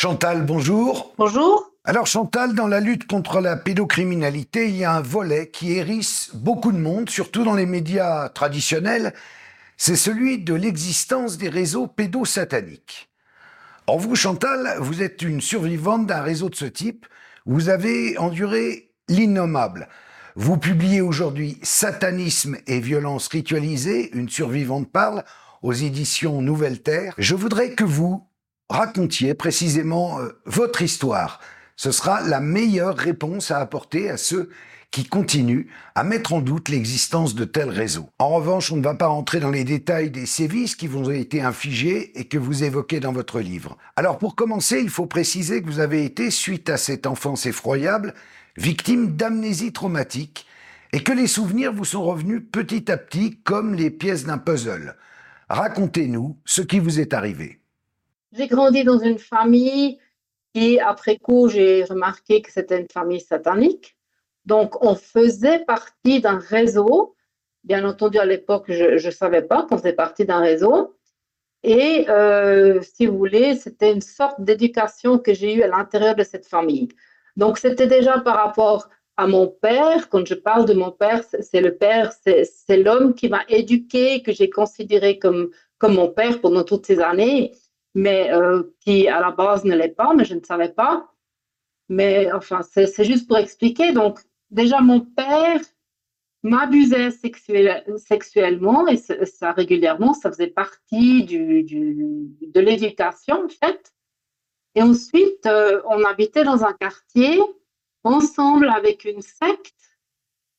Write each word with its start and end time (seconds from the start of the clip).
Chantal, 0.00 0.46
bonjour. 0.46 1.12
Bonjour. 1.18 1.72
Alors 1.82 2.06
Chantal, 2.06 2.54
dans 2.54 2.68
la 2.68 2.78
lutte 2.78 3.08
contre 3.08 3.40
la 3.40 3.56
pédocriminalité, 3.56 4.68
il 4.68 4.76
y 4.76 4.84
a 4.84 4.92
un 4.92 5.00
volet 5.00 5.50
qui 5.50 5.72
hérisse 5.72 6.30
beaucoup 6.34 6.70
de 6.70 6.78
monde, 6.78 7.10
surtout 7.10 7.42
dans 7.42 7.56
les 7.56 7.66
médias 7.66 8.28
traditionnels, 8.28 9.12
c'est 9.76 9.96
celui 9.96 10.38
de 10.38 10.54
l'existence 10.54 11.36
des 11.36 11.48
réseaux 11.48 11.88
pédosataniques. 11.88 13.10
Or 13.88 13.98
vous, 13.98 14.14
Chantal, 14.14 14.76
vous 14.78 15.02
êtes 15.02 15.22
une 15.22 15.40
survivante 15.40 16.06
d'un 16.06 16.22
réseau 16.22 16.48
de 16.48 16.54
ce 16.54 16.66
type, 16.66 17.04
vous 17.44 17.68
avez 17.68 18.16
enduré 18.18 18.92
l'innommable. 19.08 19.88
Vous 20.36 20.58
publiez 20.58 21.00
aujourd'hui 21.00 21.58
Satanisme 21.64 22.56
et 22.68 22.78
violence 22.78 23.26
ritualisée, 23.26 24.16
une 24.16 24.28
survivante 24.28 24.92
parle, 24.92 25.24
aux 25.62 25.72
éditions 25.72 26.40
Nouvelle 26.40 26.82
Terre. 26.82 27.14
Je 27.18 27.34
voudrais 27.34 27.74
que 27.74 27.82
vous, 27.82 28.27
racontiez 28.68 29.34
précisément 29.34 30.20
euh, 30.20 30.40
votre 30.46 30.82
histoire. 30.82 31.40
Ce 31.76 31.92
sera 31.92 32.20
la 32.22 32.40
meilleure 32.40 32.96
réponse 32.96 33.50
à 33.50 33.58
apporter 33.58 34.10
à 34.10 34.16
ceux 34.16 34.50
qui 34.90 35.04
continuent 35.04 35.66
à 35.94 36.02
mettre 36.02 36.32
en 36.32 36.40
doute 36.40 36.70
l'existence 36.70 37.34
de 37.34 37.44
tels 37.44 37.68
réseaux. 37.68 38.08
En 38.18 38.30
revanche, 38.30 38.72
on 38.72 38.76
ne 38.76 38.82
va 38.82 38.94
pas 38.94 39.08
entrer 39.08 39.38
dans 39.38 39.50
les 39.50 39.64
détails 39.64 40.10
des 40.10 40.26
sévices 40.26 40.76
qui 40.76 40.86
vous 40.86 41.08
ont 41.08 41.12
été 41.12 41.42
infligés 41.42 42.18
et 42.18 42.24
que 42.24 42.38
vous 42.38 42.64
évoquez 42.64 42.98
dans 42.98 43.12
votre 43.12 43.40
livre. 43.40 43.76
Alors 43.96 44.18
pour 44.18 44.34
commencer, 44.34 44.80
il 44.80 44.88
faut 44.88 45.06
préciser 45.06 45.62
que 45.62 45.66
vous 45.66 45.80
avez 45.80 46.04
été, 46.04 46.30
suite 46.30 46.70
à 46.70 46.78
cette 46.78 47.06
enfance 47.06 47.44
effroyable, 47.44 48.14
victime 48.56 49.14
d'amnésie 49.14 49.72
traumatique 49.72 50.46
et 50.92 51.02
que 51.02 51.12
les 51.12 51.26
souvenirs 51.26 51.72
vous 51.72 51.84
sont 51.84 52.04
revenus 52.04 52.42
petit 52.50 52.90
à 52.90 52.96
petit 52.96 53.38
comme 53.42 53.74
les 53.74 53.90
pièces 53.90 54.24
d'un 54.24 54.38
puzzle. 54.38 54.96
Racontez-nous 55.50 56.38
ce 56.46 56.62
qui 56.62 56.78
vous 56.78 56.98
est 56.98 57.12
arrivé. 57.12 57.60
J'ai 58.32 58.46
grandi 58.46 58.84
dans 58.84 58.98
une 58.98 59.18
famille 59.18 59.98
qui, 60.54 60.78
après 60.80 61.16
coup, 61.18 61.48
j'ai 61.48 61.84
remarqué 61.84 62.42
que 62.42 62.52
c'était 62.52 62.80
une 62.80 62.88
famille 62.92 63.20
satanique. 63.20 63.96
Donc, 64.44 64.82
on 64.84 64.94
faisait 64.94 65.60
partie 65.60 66.20
d'un 66.20 66.38
réseau. 66.38 67.14
Bien 67.64 67.86
entendu, 67.86 68.18
à 68.18 68.26
l'époque, 68.26 68.66
je 68.68 69.06
ne 69.06 69.10
savais 69.10 69.42
pas 69.42 69.62
qu'on 69.64 69.78
faisait 69.78 69.94
partie 69.94 70.26
d'un 70.26 70.40
réseau. 70.40 70.96
Et 71.62 72.06
euh, 72.08 72.80
si 72.82 73.06
vous 73.06 73.16
voulez, 73.16 73.56
c'était 73.56 73.92
une 73.92 74.02
sorte 74.02 74.40
d'éducation 74.40 75.18
que 75.18 75.32
j'ai 75.34 75.54
eue 75.54 75.62
à 75.62 75.68
l'intérieur 75.68 76.14
de 76.14 76.22
cette 76.22 76.46
famille. 76.46 76.88
Donc, 77.36 77.58
c'était 77.58 77.86
déjà 77.86 78.20
par 78.20 78.36
rapport 78.36 78.90
à 79.16 79.26
mon 79.26 79.48
père. 79.48 80.08
Quand 80.10 80.26
je 80.26 80.34
parle 80.34 80.66
de 80.66 80.74
mon 80.74 80.92
père, 80.92 81.24
c'est 81.40 81.60
le 81.60 81.76
père, 81.76 82.12
c'est 82.12 82.76
l'homme 82.76 83.14
qui 83.14 83.28
m'a 83.28 83.44
éduqué, 83.48 84.22
que 84.22 84.32
j'ai 84.32 84.50
considéré 84.50 85.18
comme, 85.18 85.50
comme 85.78 85.94
mon 85.94 86.08
père 86.08 86.40
pendant 86.40 86.62
toutes 86.62 86.86
ces 86.86 87.00
années 87.00 87.52
mais 87.94 88.32
euh, 88.32 88.62
qui 88.80 89.08
à 89.08 89.20
la 89.20 89.30
base 89.30 89.64
ne 89.64 89.74
l'est 89.74 89.88
pas, 89.88 90.14
mais 90.14 90.24
je 90.24 90.34
ne 90.34 90.44
savais 90.44 90.70
pas. 90.70 91.12
Mais 91.88 92.30
enfin, 92.32 92.60
c'est 92.62 93.04
juste 93.04 93.26
pour 93.26 93.38
expliquer. 93.38 93.92
Donc, 93.92 94.20
déjà, 94.50 94.80
mon 94.80 95.00
père 95.00 95.60
m'abusait 96.42 97.10
sexuellement 97.10 98.86
et 98.86 98.96
ça 98.96 99.52
régulièrement, 99.52 100.14
ça 100.14 100.30
faisait 100.30 100.48
partie 100.48 101.24
du, 101.24 101.64
de 101.64 102.60
l'éducation 102.60 103.44
en 103.44 103.48
fait. 103.48 103.92
Et 104.74 104.82
ensuite, 104.82 105.46
euh, 105.46 105.82
on 105.86 106.04
habitait 106.04 106.44
dans 106.44 106.64
un 106.64 106.72
quartier 106.72 107.40
ensemble 108.04 108.68
avec 108.68 109.04
une 109.04 109.22
secte 109.22 109.74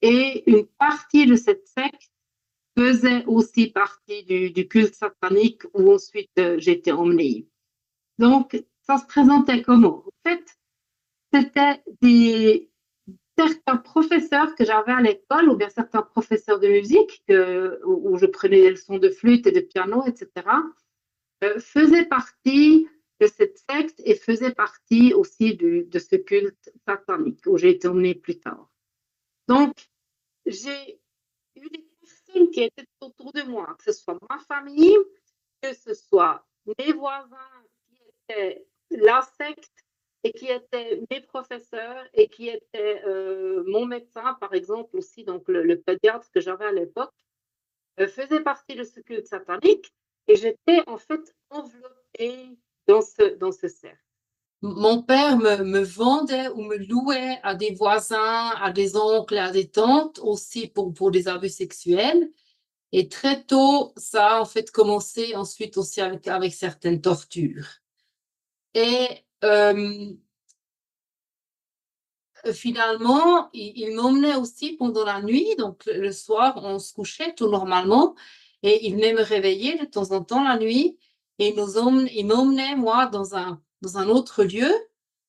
et 0.01 0.49
une 0.49 0.65
partie 0.65 1.25
de 1.25 1.35
cette 1.35 1.67
secte 1.67 2.11
faisait 2.77 3.25
aussi 3.25 3.67
partie 3.67 4.23
du, 4.23 4.67
culte 4.67 4.95
satanique 4.95 5.63
où 5.73 5.91
ensuite 5.91 6.31
euh, 6.39 6.57
j'étais 6.59 6.91
emmenée. 6.91 7.47
Donc, 8.17 8.63
ça 8.83 8.97
se 8.97 9.05
présentait 9.05 9.61
comment? 9.61 10.03
En 10.05 10.29
fait, 10.29 10.43
c'était 11.33 12.69
certains 13.37 13.77
professeurs 13.77 14.55
que 14.55 14.65
j'avais 14.65 14.91
à 14.91 15.01
l'école 15.01 15.49
ou 15.49 15.55
bien 15.55 15.69
certains 15.69 16.01
professeurs 16.01 16.59
de 16.59 16.67
musique 16.67 17.23
que, 17.27 17.79
où, 17.85 18.17
je 18.17 18.25
prenais 18.25 18.61
des 18.61 18.71
leçons 18.71 18.97
de 18.97 19.09
flûte 19.09 19.47
et 19.47 19.51
de 19.51 19.61
piano, 19.61 20.05
etc., 20.05 20.29
euh, 21.43 21.59
faisaient 21.59 22.05
partie 22.05 22.87
de 23.21 23.27
cette 23.27 23.57
secte 23.69 24.01
et 24.03 24.15
faisaient 24.15 24.53
partie 24.53 25.13
aussi 25.13 25.55
de 25.55 25.99
ce 25.99 26.15
culte 26.15 26.71
satanique 26.87 27.41
où 27.45 27.57
j'ai 27.57 27.69
été 27.69 27.87
emmenée 27.87 28.15
plus 28.15 28.39
tard. 28.39 28.69
Donc, 29.47 29.89
j'ai 30.45 30.99
qui 32.47 32.61
étaient 32.61 32.85
autour 33.01 33.31
de 33.33 33.43
moi, 33.43 33.75
que 33.77 33.91
ce 33.91 33.99
soit 33.99 34.17
ma 34.29 34.39
famille, 34.39 34.97
que 35.61 35.73
ce 35.73 35.93
soit 35.93 36.45
mes 36.77 36.93
voisins 36.93 37.37
qui 37.87 38.01
étaient 38.29 38.65
la 38.91 39.21
secte 39.37 39.85
et 40.23 40.31
qui 40.33 40.47
étaient 40.47 41.01
mes 41.09 41.21
professeurs 41.21 42.05
et 42.13 42.27
qui 42.27 42.49
étaient 42.49 43.01
euh, 43.05 43.63
mon 43.67 43.85
médecin, 43.85 44.35
par 44.35 44.53
exemple, 44.53 44.97
aussi, 44.97 45.23
donc 45.23 45.47
le, 45.47 45.79
pédiatre 45.79 46.29
que 46.31 46.41
j'avais 46.41 46.65
à 46.65 46.71
l'époque, 46.71 47.13
euh, 47.99 48.07
faisait 48.07 48.41
partie 48.41 48.75
de 48.75 48.83
ce 48.83 48.99
culte 48.99 49.27
satanique 49.27 49.93
et 50.27 50.35
j'étais 50.35 50.83
en 50.87 50.97
fait 50.97 51.35
enveloppée 51.49 52.57
dans 52.87 53.01
ce, 53.01 53.35
dans 53.35 53.51
ce 53.51 53.67
cercle. 53.67 54.08
Mon 54.61 55.01
père 55.01 55.37
me, 55.37 55.83
vendait 55.83 56.49
ou 56.49 56.61
me 56.63 56.75
louait 56.77 57.39
à 57.43 57.55
des 57.55 57.73
voisins, 57.73 58.49
à 58.61 58.71
des 58.71 58.97
oncles, 58.97 59.37
à 59.37 59.51
des 59.51 59.69
tantes 59.69 60.19
aussi 60.19 60.67
pour, 60.67 60.93
pour 60.93 61.11
des 61.11 61.29
abus 61.29 61.49
sexuels. 61.49 62.29
Et 62.91 63.07
très 63.07 63.43
tôt, 63.43 63.93
ça 63.95 64.37
a 64.37 64.41
en 64.41 64.45
fait 64.45 64.71
commencé 64.71 65.35
ensuite 65.35 65.77
aussi 65.77 66.01
avec, 66.01 66.27
avec 66.27 66.53
certaines 66.53 67.01
tortures. 67.01 67.67
Et 68.73 69.07
euh, 69.45 70.13
finalement, 72.53 73.49
il, 73.53 73.73
il 73.77 73.95
m'emmenait 73.95 74.35
aussi 74.35 74.73
pendant 74.73 75.05
la 75.05 75.21
nuit. 75.21 75.55
Donc 75.57 75.85
le 75.85 76.11
soir, 76.11 76.59
on 76.63 76.79
se 76.79 76.93
couchait 76.93 77.33
tout 77.33 77.47
normalement. 77.49 78.15
Et 78.63 78.87
il 78.87 78.95
venait 78.95 79.13
me 79.13 79.21
réveiller 79.21 79.77
de 79.77 79.85
temps 79.85 80.11
en 80.11 80.23
temps 80.23 80.43
la 80.43 80.57
nuit. 80.57 80.97
Et 81.37 81.55
il 81.55 82.25
m'emmenait, 82.25 82.75
moi, 82.75 83.05
dans 83.05 83.35
un, 83.35 83.61
dans 83.81 83.97
un 83.97 84.09
autre 84.09 84.43
lieu, 84.43 84.71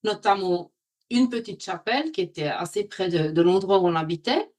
notamment 0.04 0.72
une 1.10 1.28
petite 1.28 1.62
chapelle 1.62 2.12
qui 2.12 2.20
était 2.20 2.46
assez 2.46 2.84
près 2.84 3.08
de, 3.08 3.42
l'endroit 3.42 3.78
où 3.78 3.86
on 3.86 3.96
habitait. 3.96 4.50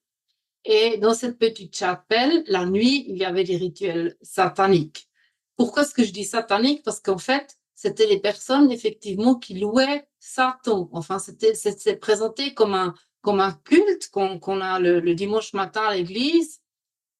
Et 0.64 0.98
dans 0.98 1.14
cette 1.14 1.38
petite 1.38 1.76
chapelle, 1.76 2.44
la 2.46 2.66
nuit, 2.66 3.04
il 3.08 3.16
y 3.16 3.24
avait 3.24 3.44
des 3.44 3.56
rituels 3.56 4.16
sataniques. 4.22 5.08
Pourquoi 5.56 5.82
est-ce 5.82 5.94
que 5.94 6.04
je 6.04 6.12
dis 6.12 6.24
satanique 6.24 6.82
Parce 6.84 7.00
qu'en 7.00 7.18
fait, 7.18 7.58
c'était 7.74 8.06
les 8.06 8.20
personnes 8.20 8.70
effectivement 8.70 9.34
qui 9.34 9.54
louaient 9.54 10.06
Satan. 10.20 10.88
Enfin, 10.92 11.18
c'était 11.18 11.96
présenté 11.96 12.54
comme 12.54 12.74
un, 12.74 12.94
comme 13.22 13.40
un 13.40 13.52
culte 13.64 14.08
qu'on 14.10 14.60
a 14.60 14.78
le, 14.78 15.14
dimanche 15.14 15.52
matin 15.52 15.82
à 15.82 15.94
l'église 15.94 16.60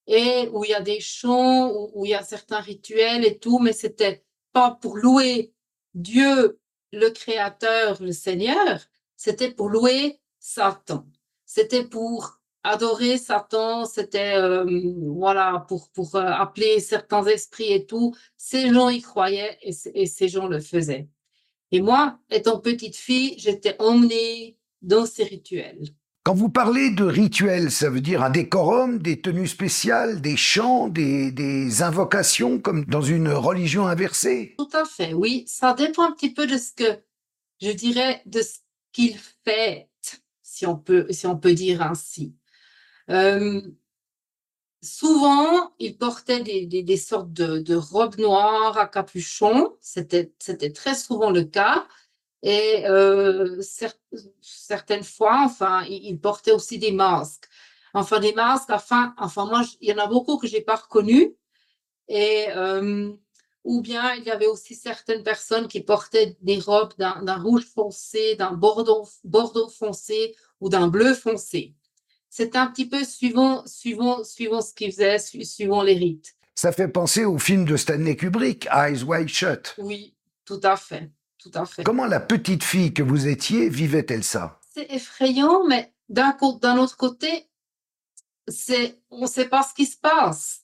et 0.07 0.49
où 0.53 0.65
il 0.65 0.71
y 0.71 0.75
a 0.75 0.81
des 0.81 1.01
chants, 1.01 1.71
où, 1.71 1.91
où 1.95 2.05
il 2.05 2.11
y 2.11 2.15
a 2.15 2.23
certains 2.23 2.61
rituels 2.61 3.25
et 3.25 3.39
tout, 3.39 3.59
mais 3.59 3.73
c'était 3.73 4.25
pas 4.53 4.79
pour 4.81 4.97
louer 4.97 5.53
Dieu, 5.95 6.61
le 6.93 7.11
Créateur, 7.11 8.03
le 8.03 8.13
Seigneur, 8.13 8.81
c'était 9.17 9.51
pour 9.51 9.69
louer 9.69 10.21
Satan. 10.39 11.07
C'était 11.47 11.85
pour 11.85 12.41
adorer 12.65 13.19
Satan, 13.19 13.85
c'était 13.85 14.37
euh, 14.37 14.65
voilà 15.07 15.65
pour 15.69 15.91
pour 15.91 16.15
euh, 16.17 16.25
appeler 16.25 16.81
certains 16.81 17.25
esprits 17.27 17.73
et 17.73 17.87
tout. 17.87 18.15
Ces 18.37 18.73
gens 18.73 18.89
y 18.89 19.01
croyaient 19.01 19.59
et, 19.63 19.75
et, 19.95 20.07
ces 20.07 20.29
gens 20.29 20.47
le 20.47 20.61
faisaient. 20.61 21.09
Et 21.73 21.81
moi, 21.81 22.19
étant 22.31 22.61
petite 22.61 22.97
fille, 22.97 23.35
j'étais 23.39 23.77
emmenée 23.81 24.59
dans 24.83 25.07
ces 25.07 25.25
rituels. 25.25 25.83
Quand 26.25 26.35
vous 26.35 26.51
parlez 26.51 26.91
de 26.91 27.03
rituels, 27.03 27.73
ça 27.73 27.91
veut 27.91 28.01
dire 28.01 28.23
un 28.23 28.31
décorum, 28.31 28.99
des 28.99 29.21
tenues 29.21 29.49
spéciales, 29.49 30.21
des 30.21 30.37
chants, 30.37 30.87
des, 30.87 31.83
invocations 31.83 32.61
comme 32.61 32.85
dans 32.85 33.03
une 33.03 33.29
religion 33.29 33.89
inversée? 33.89 34.55
Tout 34.57 34.69
à 34.73 34.85
fait, 34.85 35.15
oui. 35.15 35.43
Ça 35.49 35.75
dépend 35.75 36.05
un 36.05 36.13
petit 36.13 36.33
peu 36.33 36.47
de 36.47 36.57
ce 36.59 36.73
que 36.73 37.01
je 37.61 37.73
dirais 37.73 38.23
de 38.27 38.41
ce 38.41 38.59
qu'il 38.93 39.19
fait, 39.45 39.89
si 40.43 40.65
on 40.65 40.77
peut 40.77 41.07
si 41.11 41.27
on 41.27 41.37
peut 41.37 41.55
dire 41.55 41.83
ainsi. 41.83 42.37
Euh, 43.11 43.61
souvent, 44.81 45.75
ils 45.81 45.99
portaient 45.99 46.43
des, 46.43 46.97
sortes 46.99 47.33
de, 47.33 47.75
robes 47.75 48.19
noires 48.19 48.79
à 48.79 48.87
capuchon. 48.87 49.77
C'était 49.81 50.33
très 50.73 50.95
souvent 50.95 51.31
le 51.31 51.43
cas. 51.43 51.85
Et 52.43 52.85
euh, 52.87 53.61
certaines 54.41 55.05
fois, 55.05 55.43
enfin, 55.45 55.85
ils, 55.89 56.19
portaient 56.19 56.53
aussi 56.53 56.79
des 56.79 56.93
masques. 56.93 57.47
Enfin, 57.95 58.21
des 58.21 58.33
masques, 58.33 58.71
enfin, 58.71 59.15
enfin 59.19 59.47
moi, 59.47 59.63
il 59.81 59.91
y 59.91 59.93
en 59.93 59.99
a 59.99 60.07
beaucoup 60.07 60.39
que 60.39 60.47
j'ai 60.47 60.61
pas 60.61 60.77
reconnus. 60.77 61.31
Et 62.09 62.47
euh, 62.57 63.13
ou 63.65 63.81
bien 63.81 64.15
il 64.15 64.25
y 64.25 64.31
avait 64.31 64.47
aussi 64.47 64.75
certaines 64.75 65.23
personnes 65.23 65.69
qui 65.69 65.81
portaient 65.81 66.37
des 66.41 66.59
robes 66.59 66.95
d'un 66.99 67.37
rouge 67.37 67.65
foncé, 67.65 68.35
d'un 68.35 68.53
bordeaux, 68.53 69.09
bordeaux 69.25 69.69
foncé 69.69 70.35
ou 70.61 70.69
d'un 70.69 70.89
bleu 70.89 71.15
foncé 71.15 71.77
c'est 72.35 72.57
un 72.57 72.67
petit 72.69 72.89
peu 72.89 73.05
suivant, 73.05 73.63
suivant, 73.67 74.25
suivant 74.25 74.63
ce 74.63 74.73
qu'ils 74.73 74.91
faisaient, 74.91 75.19
suivant 75.19 75.83
les 75.83 75.93
rites. 75.93 76.35
Ça 76.55 76.73
fait 76.73 76.89
penser 76.89 77.27
au 77.27 77.39
film 77.39 77.67
de 77.67 77.77
Stanley 77.77 78.17
Kubrick, 78.17 78.67
Eyes 78.73 79.03
Wide 79.03 79.29
Shut. 79.29 79.75
Oui, 79.77 80.15
tout 80.47 80.61
à 80.63 80.77
fait. 80.77 81.11
Tout 81.43 81.51
à 81.55 81.65
fait. 81.67 81.85
Comment 81.85 82.07
la 82.07 82.21
petite 82.21 82.65
fille 82.65 82.95
que 82.95 83.03
vous 83.03 83.27
étiez 83.27 83.69
vivait-elle 83.69 84.25
ça? 84.25 84.61
C'est 84.75 84.91
effrayant, 84.91 85.65
mais 85.67 85.93
d'un 86.09 86.37
autre 86.79 86.97
côté, 86.97 87.49
c'est 88.49 89.01
on 89.11 89.23
ne 89.23 89.27
sait 89.27 89.49
pas 89.49 89.63
ce 89.63 89.75
qui 89.75 89.87
se 89.87 89.97
passe. 89.97 90.63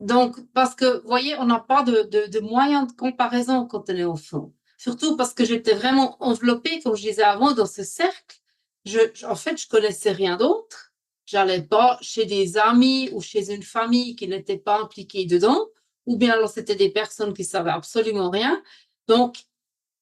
Donc, 0.00 0.36
parce 0.52 0.74
que, 0.74 1.00
vous 1.00 1.08
voyez, 1.08 1.36
on 1.38 1.46
n'a 1.46 1.60
pas 1.60 1.82
de, 1.82 2.02
de, 2.02 2.26
de, 2.26 2.40
moyens 2.40 2.86
de 2.86 2.92
comparaison 2.92 3.66
quand 3.66 3.88
on 3.88 3.96
est 3.96 4.04
enfant. 4.04 4.52
Surtout 4.76 5.16
parce 5.16 5.32
que 5.32 5.44
j'étais 5.44 5.74
vraiment 5.74 6.22
enveloppée, 6.22 6.80
comme 6.80 6.96
je 6.96 7.08
disais 7.08 7.22
avant, 7.22 7.52
dans 7.52 7.66
ce 7.66 7.82
cercle. 7.82 8.36
Je, 8.84 8.98
en 9.26 9.34
fait, 9.34 9.56
je 9.56 9.68
connaissais 9.68 10.12
rien 10.12 10.36
d'autre. 10.36 10.92
J'allais 11.24 11.62
pas 11.62 11.98
chez 12.02 12.26
des 12.26 12.58
amis 12.58 13.08
ou 13.12 13.20
chez 13.20 13.52
une 13.52 13.62
famille 13.62 14.14
qui 14.16 14.28
n'était 14.28 14.58
pas 14.58 14.80
impliquée 14.80 15.24
dedans, 15.24 15.66
ou 16.04 16.16
bien 16.16 16.34
alors 16.34 16.50
c'était 16.50 16.76
des 16.76 16.90
personnes 16.90 17.32
qui 17.32 17.44
savaient 17.44 17.70
absolument 17.70 18.30
rien. 18.30 18.62
Donc, 19.08 19.38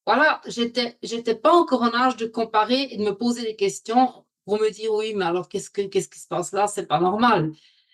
voilà, 0.07 0.41
j'étais, 0.47 0.99
j'étais 1.03 1.35
pas 1.35 1.53
encore 1.53 1.83
en 1.83 1.95
âge 1.95 2.17
de 2.17 2.27
comparer 2.27 2.89
et 2.91 2.97
de 2.99 3.05
me 3.05 3.13
poser 3.13 3.43
des 3.43 3.57
questions 3.57 4.25
pour 4.45 4.61
me 4.61 4.71
dire 4.71 4.93
oui, 4.93 5.15
mais 5.15 5.25
alors 5.25 5.49
qu'est-ce 5.49 5.71
que, 5.71 5.83
qu'est-ce 5.83 6.09
qui 6.09 6.21
se 6.21 6.29
passe 6.29 6.53
là? 6.53 6.67
C'est 6.67 6.87
pas 6.87 7.01
normal. 7.01 7.53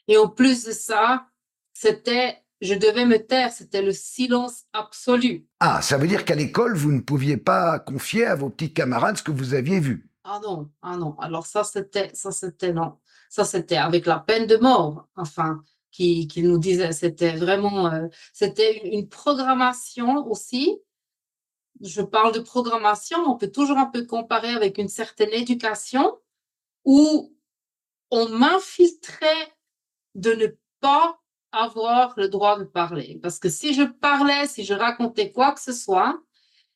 Et 0.08 0.16
en 0.16 0.28
plus 0.28 0.64
de 0.64 0.72
ça, 0.72 1.26
c'était, 1.72 2.38
je 2.60 2.74
devais 2.74 3.06
me 3.06 3.24
taire, 3.24 3.52
c'était 3.52 3.82
le 3.82 3.92
silence 3.92 4.64
absolu. 4.72 5.46
Ah, 5.60 5.80
ça 5.82 5.98
veut 5.98 6.08
dire 6.08 6.24
qu'à 6.24 6.34
l'école, 6.34 6.76
vous 6.76 6.90
ne 6.90 7.00
pouviez 7.00 7.36
pas 7.36 7.78
confier 7.78 8.26
à 8.26 8.34
vos 8.34 8.50
petits 8.50 8.72
camarades 8.72 9.16
ce 9.18 9.22
que 9.22 9.30
vous 9.30 9.54
aviez 9.54 9.78
vu. 9.78 10.10
Ah 10.24 10.40
non, 10.42 10.68
ah 10.82 10.96
non. 10.96 11.16
Alors 11.20 11.46
ça, 11.46 11.62
c'était, 11.64 12.10
ça, 12.14 12.32
c'était 12.32 12.72
non. 12.72 12.98
Ça, 13.28 13.44
c'était 13.44 13.76
avec 13.76 14.06
la 14.06 14.18
peine 14.18 14.46
de 14.46 14.56
mort, 14.56 15.06
enfin, 15.14 15.62
qui, 15.92 16.26
qui 16.26 16.42
nous 16.42 16.58
disait, 16.58 16.92
c'était 16.92 17.36
vraiment, 17.36 17.86
euh, 17.86 18.08
c'était 18.32 18.88
une 18.88 19.08
programmation 19.08 20.26
aussi. 20.28 20.80
Je 21.82 22.02
parle 22.02 22.34
de 22.34 22.40
programmation, 22.40 23.18
on 23.26 23.36
peut 23.36 23.50
toujours 23.50 23.78
un 23.78 23.86
peu 23.86 24.04
comparer 24.04 24.50
avec 24.50 24.78
une 24.78 24.88
certaine 24.88 25.32
éducation 25.32 26.18
où 26.84 27.34
on 28.10 28.28
m'infiltrait 28.28 29.54
de 30.14 30.32
ne 30.32 30.46
pas 30.80 31.20
avoir 31.52 32.14
le 32.16 32.28
droit 32.28 32.58
de 32.58 32.64
parler. 32.64 33.18
Parce 33.22 33.38
que 33.38 33.48
si 33.48 33.74
je 33.74 33.82
parlais, 33.82 34.46
si 34.46 34.64
je 34.64 34.74
racontais 34.74 35.32
quoi 35.32 35.52
que 35.52 35.60
ce 35.60 35.72
soit, 35.72 36.20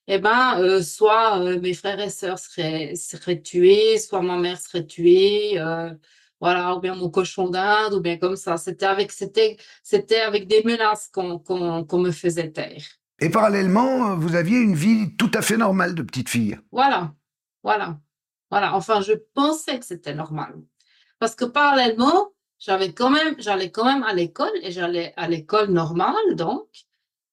eh 0.07 0.19
ben, 0.19 0.61
euh, 0.61 0.83
soit 0.83 1.41
euh, 1.41 1.61
mes 1.61 1.75
frères 1.75 2.01
et 2.01 2.11
sœurs 2.11 2.39
seraient, 2.39 3.43
tués, 3.43 3.99
soit 3.99 4.23
ma 4.23 4.37
mère 4.37 4.61
serait 4.61 4.87
tuée, 4.87 5.59
euh, 5.59 5.91
voilà, 6.41 6.75
ou 6.77 6.81
bien 6.81 6.95
mon 6.95 7.11
cochon 7.11 7.49
d'Inde, 7.49 7.95
ou 7.95 8.01
bien 8.01 8.19
comme 8.19 8.37
ça. 8.37 8.57
C'était 8.59 8.87
avec, 8.87 9.13
avec 10.27 10.47
des 10.49 10.63
menaces 10.65 11.09
qu'on, 11.09 11.39
qu'on 11.39 11.99
me 11.99 12.11
faisait 12.11 12.51
taire. 12.51 12.83
Et 13.21 13.31
parallèlement, 13.31 14.17
vous 14.17 14.35
aviez 14.35 14.59
une 14.59 14.75
vie 14.75 15.17
tout 15.17 15.31
à 15.35 15.43
fait 15.43 15.57
normale 15.57 15.95
de 15.95 16.03
petite 16.03 16.29
fille. 16.29 16.59
Voilà, 16.73 17.15
voilà, 17.63 17.99
voilà. 18.51 18.75
Enfin, 18.75 19.01
je 19.01 19.13
pensais 19.35 19.79
que 19.79 19.85
c'était 19.85 20.15
normal. 20.15 20.55
Parce 21.19 21.35
que 21.35 21.45
parallèlement, 21.45 22.33
j'allais 22.59 22.93
quand 22.93 23.11
même 23.11 24.03
à 24.03 24.13
l'école 24.13 24.53
et 24.63 24.73
j'allais 24.73 25.13
à 25.17 25.29
l'école 25.29 25.71
normale, 25.71 26.35
donc. 26.35 26.69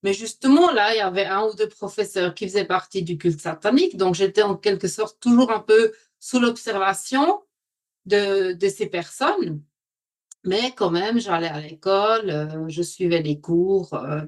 Mais 0.04 0.13
justement, 0.13 0.72
là, 0.72 0.94
il 0.94 0.98
y 0.98 1.01
avait 1.01 1.25
un 1.25 1.44
ou 1.44 1.54
deux 1.56 1.69
professeurs 1.69 2.34
qui 2.34 2.48
faisaient 2.48 2.66
partie 2.66 3.04
du 3.04 3.18
culte 3.18 3.39
satanique. 3.39 3.98
Donc, 3.98 4.16
j'étais 4.16 4.42
en 4.42 4.56
quelque 4.56 4.88
sorte 4.88 5.19
toujours 5.19 5.51
un 5.51 5.60
peu 5.60 5.92
sous 6.19 6.39
l'observation 6.39 7.44
de, 8.06 8.54
de 8.54 8.68
ces 8.68 8.88
personnes. 8.88 9.62
Mais 10.44 10.74
quand 10.75 10.89
même, 10.89 11.19
j'allais 11.19 11.48
à 11.48 11.60
l'école, 11.60 12.30
euh, 12.30 12.66
je 12.68 12.81
suivais 12.81 13.22
les 13.22 13.39
cours, 13.39 13.94
euh, 13.94 14.22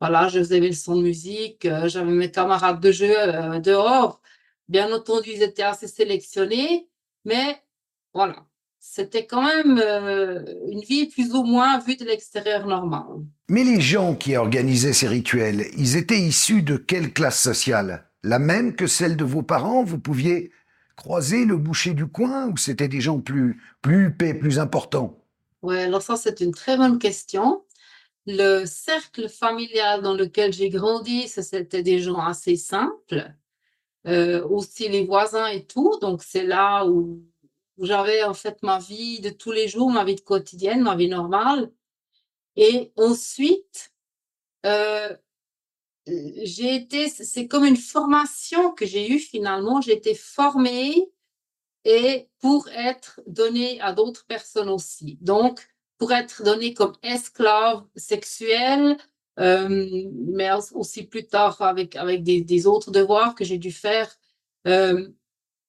voilà, 0.00 0.28
je 0.28 0.38
faisais 0.38 0.60
mes 0.60 0.68
leçons 0.68 0.96
de 0.96 1.02
musique, 1.02 1.64
euh, 1.64 1.88
j'avais 1.88 2.10
mes 2.10 2.30
camarades 2.30 2.80
de 2.80 2.92
jeu 2.92 3.14
dehors. 3.60 4.20
Bien 4.68 4.92
entendu, 4.92 5.30
ils 5.34 5.42
étaient 5.42 5.62
assez 5.62 5.88
sélectionnés, 5.88 6.88
mais 7.24 7.62
voilà, 8.14 8.46
c'était 8.86 9.26
quand 9.26 9.42
même 9.42 9.80
euh, 9.82 10.44
une 10.70 10.80
vie 10.80 11.06
plus 11.06 11.34
ou 11.34 11.42
moins 11.42 11.78
vue 11.78 11.96
de 11.96 12.04
l'extérieur 12.04 12.66
normale. 12.66 13.24
Mais 13.48 13.64
les 13.64 13.80
gens 13.80 14.14
qui 14.14 14.36
organisaient 14.36 14.92
ces 14.92 15.08
rituels, 15.08 15.66
ils 15.76 15.96
étaient 15.96 16.20
issus 16.20 16.62
de 16.62 16.76
quelle 16.76 17.12
classe 17.12 17.40
sociale? 17.40 18.10
La 18.22 18.38
même 18.38 18.76
que 18.76 18.86
celle 18.86 19.16
de 19.16 19.24
vos 19.24 19.42
parents? 19.42 19.84
Vous 19.84 19.98
pouviez 19.98 20.52
croiser 20.96 21.44
le 21.44 21.56
boucher 21.56 21.94
du 21.94 22.06
coin 22.06 22.46
ou 22.48 22.56
c'était 22.56 22.88
des 22.88 23.00
gens 23.00 23.20
plus, 23.20 23.60
plus 23.82 24.06
huppés, 24.06 24.34
plus 24.34 24.58
importants? 24.58 25.18
Oui, 25.62 25.78
alors 25.78 26.02
ça 26.02 26.16
c'est 26.16 26.40
une 26.40 26.52
très 26.52 26.76
bonne 26.76 26.98
question. 26.98 27.63
Le 28.26 28.64
cercle 28.64 29.28
familial 29.28 30.02
dans 30.02 30.14
lequel 30.14 30.52
j'ai 30.52 30.70
grandi, 30.70 31.28
c'était 31.28 31.82
des 31.82 32.00
gens 32.00 32.18
assez 32.18 32.56
simples. 32.56 33.34
Euh, 34.06 34.46
aussi 34.48 34.88
les 34.88 35.04
voisins 35.04 35.46
et 35.46 35.64
tout. 35.64 35.98
Donc 36.00 36.22
c'est 36.22 36.44
là 36.44 36.84
où 36.86 37.22
j'avais 37.78 38.22
en 38.22 38.34
fait 38.34 38.62
ma 38.62 38.78
vie 38.78 39.20
de 39.20 39.30
tous 39.30 39.50
les 39.52 39.66
jours, 39.66 39.90
ma 39.90 40.04
vie 40.04 40.16
quotidienne, 40.16 40.82
ma 40.82 40.94
vie 40.94 41.08
normale. 41.08 41.72
Et 42.56 42.92
ensuite, 42.96 43.92
euh, 44.66 45.16
j'ai 46.06 46.74
été, 46.74 47.08
c'est 47.08 47.48
comme 47.48 47.64
une 47.64 47.76
formation 47.76 48.72
que 48.72 48.84
j'ai 48.84 49.10
eue 49.10 49.18
finalement. 49.18 49.80
J'ai 49.80 49.94
été 49.94 50.14
formée 50.14 51.10
et 51.84 52.28
pour 52.40 52.68
être 52.68 53.20
donnée 53.26 53.80
à 53.80 53.92
d'autres 53.94 54.26
personnes 54.26 54.68
aussi. 54.68 55.18
Donc, 55.22 55.66
pour 55.98 56.12
être 56.12 56.42
donnée 56.42 56.74
comme 56.74 56.92
esclave 57.02 57.84
sexuelle, 57.96 58.96
euh, 59.40 60.06
mais 60.28 60.50
aussi 60.72 61.04
plus 61.04 61.26
tard 61.26 61.60
avec, 61.60 61.96
avec 61.96 62.22
des, 62.22 62.66
autres 62.66 62.90
devoirs 62.90 63.34
que 63.34 63.44
j'ai 63.44 63.58
dû 63.58 63.72
faire. 63.72 64.14
Euh, 64.66 65.08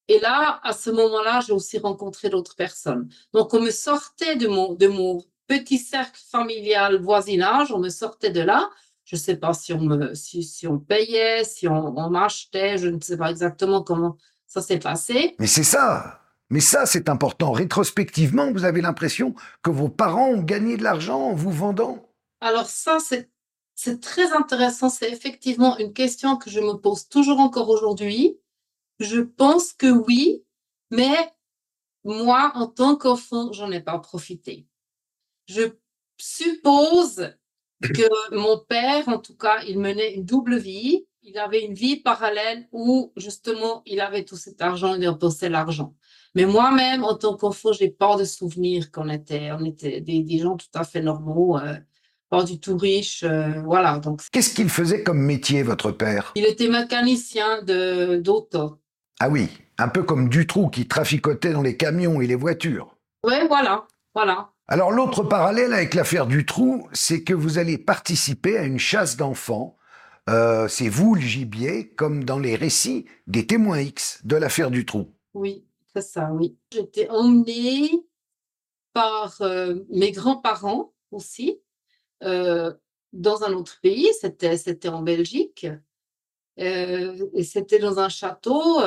et 0.07 0.19
là, 0.19 0.59
à 0.63 0.73
ce 0.73 0.91
moment-là, 0.91 1.41
j'ai 1.45 1.53
aussi 1.53 1.79
rencontré 1.79 2.29
d'autres 2.29 2.55
personnes. 2.55 3.09
Donc, 3.33 3.53
on 3.53 3.61
me 3.61 3.71
sortait 3.71 4.35
de 4.35 4.47
mon, 4.47 4.73
de 4.73 4.87
mon 4.87 5.23
petit 5.47 5.79
cercle 5.79 6.19
familial 6.31 7.01
voisinage, 7.01 7.71
on 7.71 7.79
me 7.79 7.89
sortait 7.89 8.29
de 8.29 8.41
là. 8.41 8.69
Je 9.03 9.15
ne 9.15 9.19
sais 9.19 9.35
pas 9.35 9.53
si 9.53 9.73
on, 9.73 9.81
me, 9.81 10.15
si, 10.15 10.43
si 10.43 10.67
on 10.67 10.79
payait, 10.79 11.43
si 11.43 11.67
on 11.67 12.09
m'achetait, 12.09 12.77
je 12.77 12.87
ne 12.87 12.99
sais 12.99 13.17
pas 13.17 13.29
exactement 13.29 13.83
comment 13.83 14.17
ça 14.47 14.61
s'est 14.61 14.79
passé. 14.79 15.35
Mais 15.39 15.47
c'est 15.47 15.63
ça 15.63 16.24
mais 16.49 16.59
ça, 16.59 16.85
c'est 16.85 17.09
important. 17.09 17.51
Rétrospectivement, 17.51 18.51
vous 18.51 18.65
avez 18.65 18.81
l'impression 18.81 19.33
que 19.63 19.71
vos 19.71 19.89
parents 19.89 20.29
ont 20.29 20.43
gagné 20.43 20.77
de 20.77 20.83
l'argent 20.83 21.19
en 21.19 21.33
vous 21.33 21.51
vendant 21.51 22.09
Alors 22.39 22.67
ça, 22.67 22.99
c'est, 22.99 23.29
c'est 23.73 23.99
très 23.99 24.31
intéressant. 24.31 24.89
C'est 24.89 25.11
effectivement 25.11 25.77
une 25.79 25.93
question 25.93 26.37
que 26.37 26.49
je 26.49 26.59
me 26.59 26.73
pose 26.73 27.07
toujours 27.07 27.39
encore 27.39 27.69
aujourd'hui. 27.69 28.39
Je 28.99 29.21
pense 29.21 29.73
que 29.73 29.87
oui, 29.87 30.43
mais 30.91 31.33
moi, 32.03 32.51
en 32.53 32.67
tant 32.67 32.95
qu'enfant, 32.95 33.51
j'en 33.51 33.71
ai 33.71 33.81
pas 33.81 33.97
profité. 33.97 34.67
Je 35.47 35.63
suppose 36.17 37.35
que 37.81 38.07
mon 38.35 38.59
père, 38.59 39.09
en 39.09 39.17
tout 39.17 39.35
cas, 39.35 39.63
il 39.63 39.79
menait 39.79 40.13
une 40.13 40.25
double 40.25 40.57
vie. 40.57 41.07
Il 41.23 41.39
avait 41.39 41.63
une 41.63 41.73
vie 41.73 41.95
parallèle 41.95 42.67
où, 42.71 43.11
justement, 43.17 43.81
il 43.87 43.99
avait 43.99 44.23
tout 44.23 44.37
cet 44.37 44.61
argent, 44.61 44.93
il 44.93 44.99
dépensait 44.99 45.49
l'argent. 45.49 45.95
Mais 46.35 46.45
moi-même, 46.45 47.03
en 47.03 47.15
tant 47.15 47.37
qu'enfant, 47.37 47.71
j'ai 47.71 47.89
pas 47.89 48.17
de 48.17 48.25
souvenir 48.25 48.91
qu'on 48.91 49.09
était, 49.09 49.51
on 49.53 49.63
était 49.63 50.01
des, 50.01 50.37
gens 50.37 50.57
tout 50.57 50.67
à 50.73 50.83
fait 50.83 51.01
normaux, 51.01 51.57
euh, 51.57 51.75
pas 52.29 52.43
du 52.43 52.59
tout 52.59 52.77
riches, 52.77 53.23
euh, 53.23 53.61
voilà. 53.63 53.99
Donc. 53.99 54.21
Qu'est-ce 54.31 54.53
qu'il 54.53 54.69
faisait 54.69 55.01
comme 55.01 55.19
métier, 55.19 55.63
votre 55.63 55.91
père? 55.91 56.33
Il 56.35 56.45
était 56.45 56.67
mécanicien 56.67 57.61
de 57.63 58.17
d'auto. 58.17 58.79
Ah 59.21 59.29
oui, 59.29 59.49
un 59.77 59.87
peu 59.87 60.03
comme 60.03 60.27
Dutroux 60.27 60.67
qui 60.67 60.87
traficotait 60.87 61.53
dans 61.53 61.61
les 61.61 61.77
camions 61.77 62.19
et 62.19 62.27
les 62.27 62.35
voitures. 62.35 62.97
Oui, 63.25 63.35
voilà, 63.47 63.87
voilà. 64.13 64.49
Alors 64.67 64.91
l'autre 64.91 65.23
parallèle 65.23 65.73
avec 65.73 65.93
l'affaire 65.93 66.25
Dutroux, 66.25 66.87
c'est 66.91 67.23
que 67.23 67.33
vous 67.33 67.59
allez 67.59 67.77
participer 67.77 68.57
à 68.57 68.63
une 68.63 68.79
chasse 68.79 69.15
d'enfants. 69.15 69.77
Euh, 70.27 70.67
c'est 70.67 70.89
vous 70.89 71.15
le 71.15 71.21
gibier, 71.21 71.89
comme 71.89 72.23
dans 72.23 72.39
les 72.39 72.55
récits 72.55 73.05
des 73.27 73.45
témoins 73.45 73.79
X 73.79 74.21
de 74.25 74.35
l'affaire 74.35 74.71
Dutroux. 74.71 75.13
Oui, 75.35 75.64
c'est 75.95 76.01
ça, 76.01 76.29
oui. 76.33 76.57
J'étais 76.73 77.09
emmenée 77.09 77.89
par 78.93 79.41
euh, 79.41 79.75
mes 79.89 80.11
grands-parents 80.11 80.93
aussi 81.11 81.59
euh, 82.23 82.73
dans 83.13 83.43
un 83.43 83.53
autre 83.53 83.79
pays, 83.81 84.09
c'était 84.19 84.89
en 84.89 85.01
Belgique. 85.01 85.67
Euh, 86.59 87.27
et 87.33 87.43
c'était 87.43 87.79
dans 87.79 87.99
un 87.99 88.07
château 88.07 88.81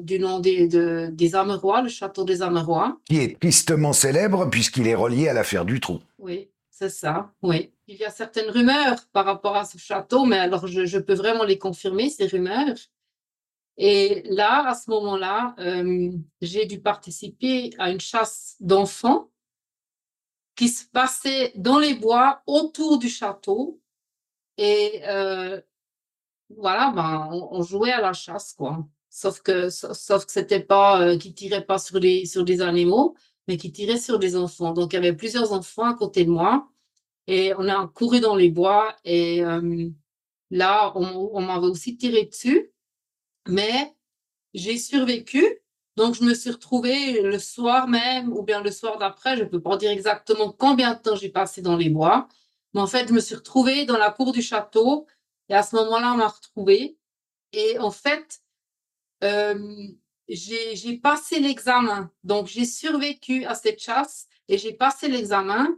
du 0.00 0.18
nom 0.18 0.40
des, 0.40 0.68
de, 0.68 1.08
des 1.12 1.34
Amerois, 1.34 1.82
le 1.82 1.88
château 1.88 2.24
des 2.24 2.42
Amerois. 2.42 2.98
Qui 3.04 3.18
est 3.18 3.40
tristement 3.40 3.92
célèbre 3.92 4.48
puisqu'il 4.50 4.88
est 4.88 4.94
relié 4.94 5.28
à 5.28 5.32
l'affaire 5.32 5.64
du 5.64 5.78
trou. 5.80 6.00
Oui, 6.18 6.50
c'est 6.70 6.90
ça, 6.90 7.32
oui. 7.42 7.72
Il 7.86 7.96
y 7.96 8.04
a 8.04 8.10
certaines 8.10 8.50
rumeurs 8.50 8.98
par 9.12 9.24
rapport 9.24 9.56
à 9.56 9.64
ce 9.64 9.78
château, 9.78 10.24
mais 10.24 10.38
alors 10.38 10.66
je, 10.66 10.84
je 10.84 10.98
peux 10.98 11.14
vraiment 11.14 11.44
les 11.44 11.58
confirmer, 11.58 12.08
ces 12.08 12.26
rumeurs. 12.26 12.76
Et 13.82 14.24
là, 14.26 14.68
à 14.68 14.74
ce 14.74 14.90
moment-là, 14.90 15.54
euh, 15.58 16.12
j'ai 16.42 16.66
dû 16.66 16.82
participer 16.82 17.70
à 17.78 17.90
une 17.90 17.98
chasse 17.98 18.56
d'enfants 18.60 19.30
qui 20.54 20.68
se 20.68 20.84
passait 20.84 21.54
dans 21.56 21.78
les 21.78 21.94
bois 21.94 22.42
autour 22.46 22.98
du 22.98 23.08
château. 23.08 23.80
Et 24.58 25.00
euh, 25.08 25.58
voilà, 26.54 26.92
ben, 26.94 27.30
on, 27.32 27.62
jouait 27.62 27.92
à 27.92 28.02
la 28.02 28.12
chasse, 28.12 28.52
quoi. 28.52 28.86
Sauf 29.08 29.40
que, 29.40 29.70
sauf 29.70 30.26
que 30.26 30.32
c'était 30.32 30.60
pas, 30.60 31.00
euh, 31.00 31.16
qui 31.16 31.32
tirait 31.32 31.64
pas 31.64 31.78
sur 31.78 31.98
les, 31.98 32.26
sur 32.26 32.44
des 32.44 32.60
animaux, 32.60 33.16
mais 33.48 33.56
qui 33.56 33.72
tirait 33.72 33.96
sur 33.96 34.18
des 34.18 34.36
enfants. 34.36 34.74
Donc, 34.74 34.92
il 34.92 34.96
y 34.96 34.98
avait 34.98 35.16
plusieurs 35.16 35.54
enfants 35.54 35.84
à 35.84 35.94
côté 35.94 36.26
de 36.26 36.30
moi. 36.30 36.68
Et 37.26 37.54
on 37.56 37.66
a 37.66 37.88
couru 37.88 38.20
dans 38.20 38.36
les 38.36 38.50
bois. 38.50 38.94
Et 39.06 39.42
euh, 39.42 39.88
là, 40.50 40.92
on, 40.96 41.30
on 41.32 41.40
m'avait 41.40 41.68
aussi 41.68 41.96
tiré 41.96 42.26
dessus. 42.26 42.74
Mais 43.48 43.94
j'ai 44.54 44.78
survécu. 44.78 45.44
Donc, 45.96 46.14
je 46.14 46.22
me 46.22 46.34
suis 46.34 46.50
retrouvée 46.50 47.20
le 47.20 47.38
soir 47.38 47.88
même 47.88 48.32
ou 48.32 48.42
bien 48.42 48.62
le 48.62 48.70
soir 48.70 48.96
d'après. 48.98 49.36
Je 49.36 49.42
ne 49.42 49.48
peux 49.48 49.60
pas 49.60 49.76
dire 49.76 49.90
exactement 49.90 50.52
combien 50.52 50.94
de 50.94 50.98
temps 51.00 51.16
j'ai 51.16 51.28
passé 51.28 51.62
dans 51.62 51.76
les 51.76 51.90
bois. 51.90 52.28
Mais 52.74 52.80
en 52.80 52.86
fait, 52.86 53.08
je 53.08 53.12
me 53.12 53.20
suis 53.20 53.34
retrouvée 53.34 53.84
dans 53.84 53.98
la 53.98 54.10
cour 54.10 54.32
du 54.32 54.42
château. 54.42 55.06
Et 55.48 55.54
à 55.54 55.62
ce 55.62 55.76
moment-là, 55.76 56.12
on 56.14 56.16
m'a 56.16 56.28
retrouvée. 56.28 56.96
Et 57.52 57.78
en 57.78 57.90
fait, 57.90 58.40
j'ai 60.28 60.98
passé 60.98 61.40
l'examen. 61.40 62.10
Donc, 62.24 62.46
j'ai 62.46 62.64
survécu 62.64 63.44
à 63.44 63.54
cette 63.54 63.80
chasse 63.80 64.28
et 64.48 64.58
j'ai 64.58 64.72
passé 64.72 65.08
l'examen. 65.08 65.68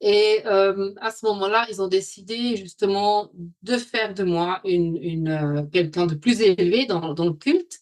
Et 0.00 0.42
euh, 0.44 0.92
à 1.00 1.10
ce 1.10 1.24
moment-là, 1.26 1.66
ils 1.70 1.80
ont 1.80 1.88
décidé 1.88 2.56
justement 2.56 3.30
de 3.62 3.78
faire 3.78 4.12
de 4.12 4.24
moi 4.24 4.60
une, 4.64 4.96
une 5.02 5.28
euh, 5.28 5.62
quelqu'un 5.72 6.06
de 6.06 6.14
plus 6.14 6.42
élevé 6.42 6.84
dans, 6.86 7.14
dans, 7.14 7.24
le 7.24 7.32
culte 7.32 7.80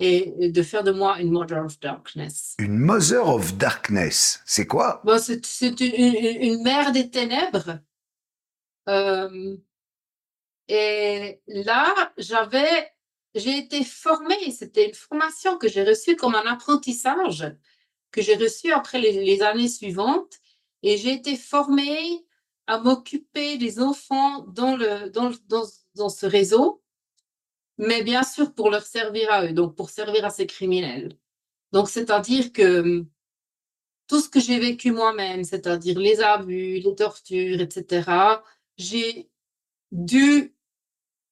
et 0.00 0.50
de 0.50 0.62
faire 0.62 0.82
de 0.82 0.90
moi 0.90 1.20
une 1.20 1.30
Mother 1.30 1.64
of 1.64 1.78
Darkness. 1.78 2.56
Une 2.58 2.76
Mother 2.76 3.28
of 3.28 3.56
Darkness, 3.56 4.42
c'est 4.44 4.66
quoi? 4.66 5.00
Bon, 5.04 5.18
C'est 5.20 5.40
une, 5.60 5.76
une, 5.80 6.62
mère 6.64 6.90
des 6.90 7.08
ténèbres. 7.08 7.78
Euh, 8.88 9.56
et 10.66 11.40
là, 11.46 12.12
j'avais, 12.18 12.92
j'ai 13.36 13.58
été 13.58 13.84
formée, 13.84 14.50
c'était 14.50 14.88
une 14.88 14.94
formation 14.94 15.56
que 15.56 15.68
j'ai 15.68 15.84
reçue 15.84 16.16
comme 16.16 16.34
un 16.34 16.46
apprentissage 16.46 17.46
que 18.10 18.22
j'ai 18.22 18.36
reçu 18.36 18.72
après 18.72 18.98
les, 19.00 19.24
les 19.24 19.42
années 19.42 19.68
suivantes 19.68 20.40
et 20.84 20.96
j'ai 20.98 21.14
été 21.14 21.36
formée 21.36 22.24
à 22.68 22.78
m'occuper 22.78 23.56
des 23.58 23.80
enfants 23.80 24.42
dans, 24.48 24.76
le, 24.76 25.10
dans, 25.10 25.32
dans, 25.48 25.64
dans 25.96 26.08
ce 26.08 26.26
réseau 26.26 26.84
mais 27.78 28.02
bien 28.02 28.22
sûr 28.22 28.54
pour 28.54 28.70
leur 28.70 28.82
servir 28.82 29.30
à 29.32 29.46
eux, 29.46 29.52
donc 29.52 29.74
pour 29.76 29.90
servir 29.90 30.24
à 30.24 30.30
ces 30.30 30.46
criminels. 30.46 31.18
Donc, 31.72 31.88
c'est-à-dire 31.88 32.52
que 32.52 32.80
hum, 32.80 33.08
tout 34.06 34.20
ce 34.20 34.28
que 34.28 34.40
j'ai 34.40 34.58
vécu 34.58 34.92
moi-même, 34.92 35.44
c'est-à-dire 35.44 35.98
les 35.98 36.20
abus, 36.20 36.78
les 36.80 36.94
tortures, 36.94 37.60
etc., 37.60 38.10
j'ai 38.76 39.30
dû 39.92 40.54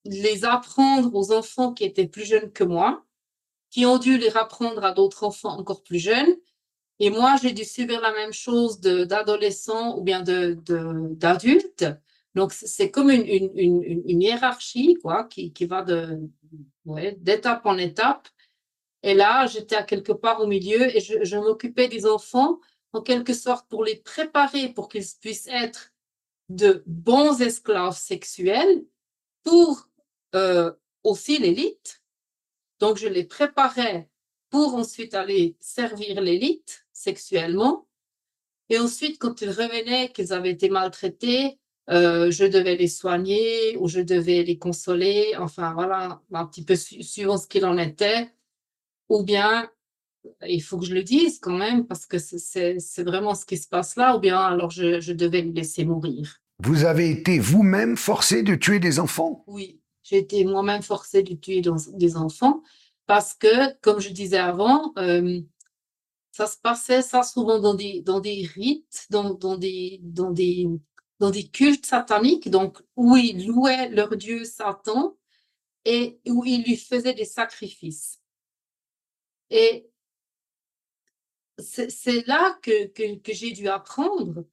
les 0.05 0.45
apprendre 0.45 1.15
aux 1.15 1.33
enfants 1.33 1.73
qui 1.75 1.85
étaient 1.85 2.09
plus 2.09 2.25
jeunes 2.25 2.53
que 2.53 2.65
moi, 2.65 3.05
qui 3.71 3.87
ont 3.87 3.99
dû 3.99 4.19
les 4.19 4.37
apprendre 4.37 4.85
à 4.85 4.93
d'autres 4.93 5.25
enfants 5.25 5.59
encore 5.59 5.83
plus 5.83 5.99
jeunes. 5.99 6.37
Et 6.99 7.11
moi, 7.11 7.35
j'ai 7.43 7.53
dû 7.53 7.65
subir 7.65 8.01
la 8.01 8.13
même 8.13 8.33
chose 8.33 8.81
d'adolescents 8.81 9.99
ou 9.99 10.03
bien 10.03 10.23
d'adultes. 10.23 11.85
De, 11.85 11.97
donc, 12.35 12.53
c'est 12.53 12.91
comme 12.91 13.11
une, 13.11 13.27
une, 13.27 14.03
une, 14.07 14.23
hiérarchie 14.23 14.95
quoi, 15.03 15.25
qui, 15.25 15.53
qui 15.53 15.67
va 15.67 15.85
d'étape 16.85 17.67
en 17.67 17.77
étape. 17.77 18.29
Et 19.03 19.15
là, 19.15 19.47
j'étais 19.47 19.75
à 19.77 19.83
quelque 19.83 20.13
part 20.13 20.41
au 20.41 20.47
milieu 20.47 20.95
et 20.97 21.01
je, 21.01 21.25
je 21.25 21.37
m'occupais 21.37 21.89
des 21.89 22.07
enfants 22.07 22.61
en 22.93 23.03
quelque 23.03 23.35
sorte 23.35 23.69
pour 23.69 23.85
les 23.85 23.97
préparer 23.97 24.69
pour 24.69 24.89
qu'ils 24.89 25.05
puissent 25.21 25.49
être 25.49 25.93
de 26.49 26.83
bons 26.87 27.41
esclaves 27.41 27.97
sexuels 27.97 28.85
pour 29.43 29.89
euh, 30.35 30.73
aussi 31.03 31.39
l'élite. 31.39 32.03
Donc, 32.79 32.97
je 32.97 33.09
les 33.09 33.25
préparais 33.25 34.09
pour 34.53 34.75
ensuite 34.75 35.15
aller 35.15 35.57
servir 35.61 36.21
l'élite 36.21 36.85
sexuellement. 36.93 37.89
Et 38.69 38.79
ensuite, 38.79 39.19
quand 39.19 39.41
ils 39.41 39.51
revenaient, 39.51 40.13
qu'ils 40.13 40.33
avaient 40.35 40.51
été 40.51 40.69
maltraités, 40.69 41.59
euh, 41.91 42.31
je 42.31 42.45
devais 42.45 42.77
les 42.77 42.87
soigner 42.87 43.77
ou 43.79 43.89
je 43.89 44.01
devais 44.01 44.43
les 44.45 44.59
consoler, 44.59 45.33
enfin 45.39 45.73
voilà, 45.73 46.21
un 46.33 46.47
petit 46.47 46.65
peu 46.65 46.77
suivant 46.77 47.39
ce 47.39 47.49
qu'il 47.49 47.65
en 47.65 47.79
était. 47.79 48.31
Ou 49.09 49.25
bien, 49.25 49.71
il 50.47 50.63
faut 50.63 50.79
que 50.79 50.87
je 50.87 50.95
le 50.95 51.03
dise 51.03 51.39
quand 51.41 51.57
même, 51.57 51.87
parce 51.87 52.05
que 52.05 52.19
c'est 52.19 53.03
vraiment 53.03 53.35
ce 53.35 53.47
qui 53.47 53.57
se 53.57 53.69
passe 53.69 53.97
là, 53.97 54.17
ou 54.17 54.21
bien 54.21 54.39
alors 54.39 54.71
je, 54.71 55.01
je 55.01 55.15
devais 55.15 55.41
les 55.41 55.53
laisser 55.53 55.85
mourir. 55.87 56.37
Vous 56.59 56.85
avez 56.85 57.11
été 57.11 57.39
vous-même 57.39 57.97
forcé 57.97 58.43
de 58.43 58.55
tuer 58.55 58.79
des 58.79 59.01
enfants? 59.01 59.45
Oui, 59.47 59.81
j'ai 60.03 60.19
été 60.19 60.45
moi-même 60.45 60.83
forcé 60.83 61.23
de 61.23 61.35
tuer 61.35 61.63
des 61.63 62.17
enfants, 62.17 62.63
parce 63.07 63.35
que, 63.35 63.75
comme 63.81 64.01
je 64.01 64.11
disais 64.11 64.39
avant, 64.39 64.93
euh, 64.99 65.41
ça 66.31 66.47
se 66.47 66.57
passait 66.59 67.03
ça 67.03 67.23
souvent 67.23 67.59
dans 67.59 67.75
des, 67.75 68.01
dans 68.03 68.21
des 68.21 68.49
rites, 68.55 69.07
dans, 69.11 69.35
dans, 69.35 69.57
des, 69.57 70.01
dans 70.03 70.31
des 70.31 70.69
dans 71.23 71.31
des 71.31 71.47
cultes 71.47 71.87
sataniques, 71.87 72.51
donc 72.51 72.83
où 72.97 73.17
ils 73.17 73.47
louaient 73.47 73.89
leur 73.91 74.17
dieu 74.17 74.45
Satan 74.45 75.17
et 75.85 76.19
où 76.27 76.45
ils 76.45 76.65
lui 76.65 76.77
faisaient 76.77 77.15
des 77.15 77.25
sacrifices. 77.25 78.21
Et 79.49 79.89
c'est 81.59 82.27
là 82.27 82.59
que, 82.61 82.87
que, 83.19 83.33
j'ai 83.33 83.53
dû 83.53 83.69
apprendre 83.69 84.45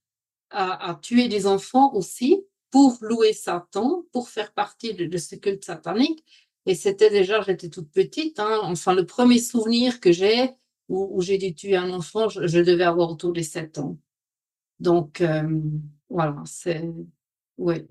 à, 0.51 0.99
tuer 1.01 1.27
des 1.27 1.47
enfants 1.47 1.91
aussi 1.95 2.45
pour 2.69 2.99
louer 3.01 3.33
Satan, 3.33 4.05
pour 4.11 4.29
faire 4.29 4.53
partie 4.53 4.93
de, 4.93 5.17
ce 5.17 5.37
culte 5.37 5.65
satanique. 5.65 6.23
Et 6.65 6.75
c'était 6.75 7.09
déjà, 7.09 7.41
j'étais 7.41 7.69
toute 7.69 7.91
petite, 7.91 8.39
hein. 8.39 8.59
enfin 8.63 8.93
le 8.93 9.05
premier 9.05 9.39
souvenir 9.39 9.99
que 9.99 10.11
j'ai 10.11 10.51
où, 10.89 11.21
j'ai 11.21 11.37
dû 11.37 11.53
tuer 11.53 11.75
un 11.75 11.91
enfant, 11.91 12.29
je, 12.29 12.59
devais 12.59 12.83
avoir 12.83 13.11
autour 13.11 13.31
de 13.31 13.41
7 13.41 13.77
ans. 13.77 13.97
Donc, 14.79 15.21
euh, 15.21 15.61
voilà, 16.09 16.41
c'est. 16.45 16.89
Oui. 17.57 17.85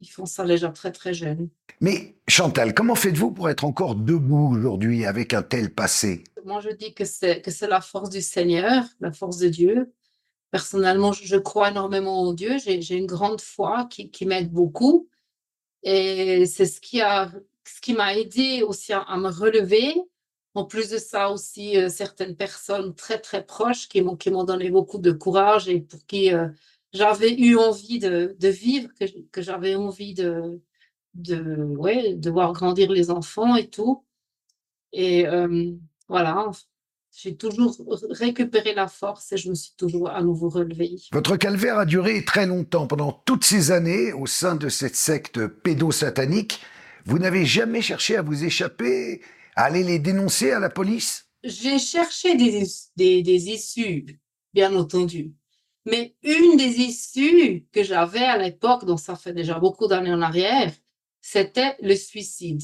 Ils 0.00 0.08
font 0.08 0.26
ça 0.26 0.44
déjà 0.44 0.70
très, 0.70 0.92
très 0.92 1.14
jeune. 1.14 1.48
Mais 1.80 2.16
Chantal, 2.28 2.74
comment 2.74 2.94
faites-vous 2.94 3.30
pour 3.30 3.48
être 3.48 3.64
encore 3.64 3.94
debout 3.94 4.54
aujourd'hui 4.54 5.06
avec 5.06 5.32
un 5.32 5.42
tel 5.42 5.72
passé? 5.72 6.24
Moi, 6.44 6.60
je 6.60 6.70
dis 6.70 6.92
que 6.94 7.04
c'est, 7.04 7.40
que 7.40 7.50
c'est 7.50 7.68
la 7.68 7.80
force 7.80 8.10
du 8.10 8.20
Seigneur, 8.20 8.84
la 9.00 9.12
force 9.12 9.38
de 9.38 9.48
Dieu. 9.48 9.92
Personnellement, 10.50 11.12
je, 11.12 11.36
crois 11.36 11.70
énormément 11.70 12.22
en 12.22 12.32
Dieu. 12.32 12.58
J'ai, 12.58 12.80
j'ai 12.82 12.96
une 12.96 13.06
grande 13.06 13.40
foi 13.40 13.86
qui, 13.90 14.10
qui 14.10 14.26
m'aide 14.26 14.52
beaucoup. 14.52 15.08
Et 15.82 16.46
c'est 16.46 16.66
ce 16.66 16.80
qui, 16.80 17.00
a, 17.00 17.32
ce 17.66 17.80
qui 17.80 17.94
m'a 17.94 18.16
aidé 18.16 18.62
aussi 18.62 18.92
à, 18.92 19.16
me 19.16 19.28
relever. 19.28 19.94
En 20.54 20.64
plus 20.64 20.90
de 20.90 20.98
ça 20.98 21.30
aussi, 21.30 21.76
euh, 21.76 21.88
certaines 21.88 22.36
personnes 22.36 22.94
très, 22.94 23.18
très 23.18 23.44
proches 23.44 23.88
qui 23.88 24.02
m'ont, 24.02 24.16
qui 24.16 24.30
m'ont 24.30 24.44
donné 24.44 24.70
beaucoup 24.70 24.98
de 24.98 25.10
courage 25.10 25.68
et 25.68 25.80
pour 25.80 26.06
qui 26.06 26.32
euh, 26.32 26.48
j'avais 26.92 27.34
eu 27.34 27.56
envie 27.56 27.98
de, 27.98 28.36
de 28.38 28.48
vivre, 28.48 28.88
que, 28.98 29.06
que 29.32 29.42
j'avais 29.42 29.74
envie 29.74 30.14
de, 30.14 30.60
de, 31.14 31.64
ouais, 31.76 32.14
de 32.14 32.30
voir 32.30 32.52
grandir 32.52 32.90
les 32.92 33.10
enfants 33.10 33.56
et 33.56 33.68
tout. 33.68 34.04
Et 34.92 35.26
euh, 35.26 35.72
voilà, 36.08 36.50
j'ai 37.10 37.36
toujours 37.36 37.76
récupéré 38.10 38.74
la 38.74 38.86
force 38.86 39.32
et 39.32 39.36
je 39.36 39.48
me 39.48 39.54
suis 39.54 39.74
toujours 39.76 40.08
à 40.08 40.22
nouveau 40.22 40.48
relevée. 40.48 40.96
Votre 41.12 41.36
calvaire 41.36 41.78
a 41.78 41.84
duré 41.84 42.24
très 42.24 42.46
longtemps. 42.46 42.86
Pendant 42.86 43.12
toutes 43.24 43.44
ces 43.44 43.72
années, 43.72 44.12
au 44.12 44.26
sein 44.26 44.54
de 44.54 44.68
cette 44.68 44.96
secte 44.96 45.46
pédosatanique, 45.46 46.60
vous 47.04 47.18
n'avez 47.18 47.44
jamais 47.44 47.82
cherché 47.82 48.16
à 48.16 48.22
vous 48.22 48.44
échapper, 48.44 49.22
à 49.56 49.64
aller 49.64 49.84
les 49.84 49.98
dénoncer 49.98 50.50
à 50.52 50.58
la 50.58 50.70
police? 50.70 51.28
J'ai 51.42 51.78
cherché 51.78 52.36
des, 52.36 52.66
des, 52.96 53.48
issues, 53.50 54.18
bien 54.54 54.74
entendu. 54.74 55.34
Mais 55.84 56.16
une 56.22 56.56
des 56.56 56.80
issues 56.80 57.66
que 57.70 57.82
j'avais 57.82 58.24
à 58.24 58.38
l'époque, 58.38 58.86
donc 58.86 59.00
ça 59.00 59.16
fait 59.16 59.34
déjà 59.34 59.58
beaucoup 59.58 59.86
d'années 59.86 60.14
en 60.14 60.22
arrière, 60.22 60.72
c'était 61.20 61.76
le 61.82 61.94
suicide. 61.94 62.62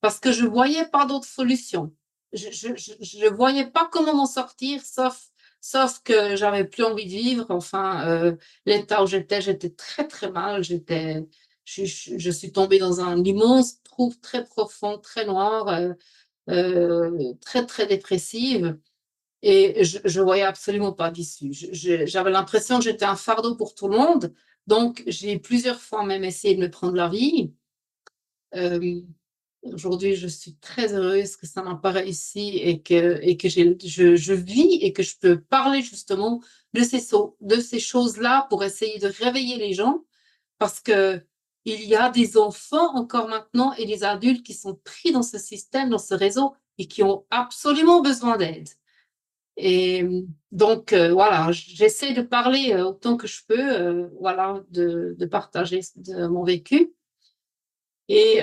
Parce 0.00 0.18
que 0.18 0.32
je 0.32 0.46
voyais 0.46 0.86
pas 0.86 1.04
d'autre 1.04 1.26
solution. 1.26 1.94
Je, 2.32 2.48
je, 2.50 3.28
voyais 3.34 3.66
pas 3.66 3.88
comment 3.90 4.14
m'en 4.14 4.26
sortir, 4.26 4.82
sauf, 4.82 5.28
sauf 5.60 6.00
que 6.02 6.36
j'avais 6.36 6.64
plus 6.64 6.84
envie 6.84 7.04
de 7.04 7.10
vivre. 7.10 7.46
Enfin, 7.50 8.08
euh, 8.08 8.36
l'état 8.64 9.02
où 9.02 9.06
j'étais, 9.06 9.42
j'étais 9.42 9.70
très, 9.70 10.06
très 10.06 10.30
mal. 10.30 10.64
J'étais, 10.64 11.26
je, 11.66 11.84
je, 12.16 12.30
suis 12.30 12.52
tombée 12.52 12.78
dans 12.78 13.00
un 13.00 13.22
immense 13.24 13.82
trou 13.82 14.14
très 14.22 14.44
profond, 14.44 14.98
très 14.98 15.26
noir, 15.26 15.68
euh, 15.68 15.92
euh, 16.48 17.34
très, 17.40 17.66
très 17.66 17.86
dépressive. 17.86 18.78
Et 19.42 19.84
je 19.84 19.98
ne 20.18 20.24
voyais 20.24 20.42
absolument 20.42 20.92
pas 20.92 21.10
d'issue. 21.10 21.52
J'avais 21.52 22.30
l'impression 22.30 22.78
que 22.78 22.84
j'étais 22.84 23.04
un 23.04 23.16
fardeau 23.16 23.54
pour 23.56 23.74
tout 23.74 23.88
le 23.88 23.96
monde. 23.96 24.32
Donc, 24.66 25.02
j'ai 25.06 25.38
plusieurs 25.38 25.80
fois 25.80 26.04
même 26.04 26.24
essayé 26.24 26.54
de 26.54 26.60
me 26.60 26.70
prendre 26.70 26.96
la 26.96 27.08
vie. 27.08 27.52
Euh, 28.54 29.00
aujourd'hui, 29.62 30.16
je 30.16 30.26
suis 30.26 30.56
très 30.56 30.94
heureuse 30.94 31.36
que 31.36 31.46
ça 31.46 31.62
n'a 31.62 31.74
pas 31.76 31.90
réussi 31.90 32.58
et 32.58 32.80
que, 32.82 33.18
et 33.22 33.36
que 33.36 33.48
je, 33.48 34.16
je, 34.16 34.32
vis 34.32 34.78
et 34.80 34.92
que 34.92 35.02
je 35.02 35.16
peux 35.18 35.40
parler 35.40 35.82
justement 35.82 36.40
de 36.72 36.82
ces, 36.82 37.02
de 37.40 37.60
ces 37.60 37.78
choses-là 37.78 38.46
pour 38.48 38.64
essayer 38.64 38.98
de 38.98 39.08
réveiller 39.08 39.58
les 39.58 39.74
gens. 39.74 40.04
Parce 40.58 40.80
que 40.80 41.22
il 41.66 41.82
y 41.82 41.96
a 41.96 42.10
des 42.10 42.38
enfants 42.38 42.94
encore 42.96 43.28
maintenant 43.28 43.72
et 43.74 43.86
des 43.86 44.04
adultes 44.04 44.46
qui 44.46 44.54
sont 44.54 44.76
pris 44.84 45.12
dans 45.12 45.24
ce 45.24 45.36
système, 45.36 45.90
dans 45.90 45.98
ce 45.98 46.14
réseau 46.14 46.54
et 46.78 46.86
qui 46.86 47.02
ont 47.02 47.26
absolument 47.30 48.00
besoin 48.02 48.36
d'aide. 48.36 48.68
Et 49.56 50.04
donc, 50.52 50.92
euh, 50.92 51.12
voilà, 51.12 51.50
j'essaie 51.50 52.12
de 52.12 52.22
parler 52.22 52.72
euh, 52.72 52.84
autant 52.86 53.16
que 53.16 53.26
je 53.26 53.40
peux, 53.48 53.58
euh, 53.58 54.08
voilà, 54.20 54.62
de, 54.70 55.16
partager 55.30 55.80
mon 56.06 56.44
vécu. 56.44 56.94
Et 58.08 58.40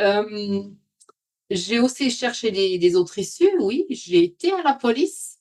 j'ai 1.50 1.80
aussi 1.80 2.10
cherché 2.12 2.52
des, 2.52 2.96
autres 2.96 3.20
issues, 3.20 3.52
oui. 3.62 3.86
J'ai 3.90 4.24
été 4.24 4.52
à 4.52 4.64
la 4.64 4.74
police. 4.74 5.40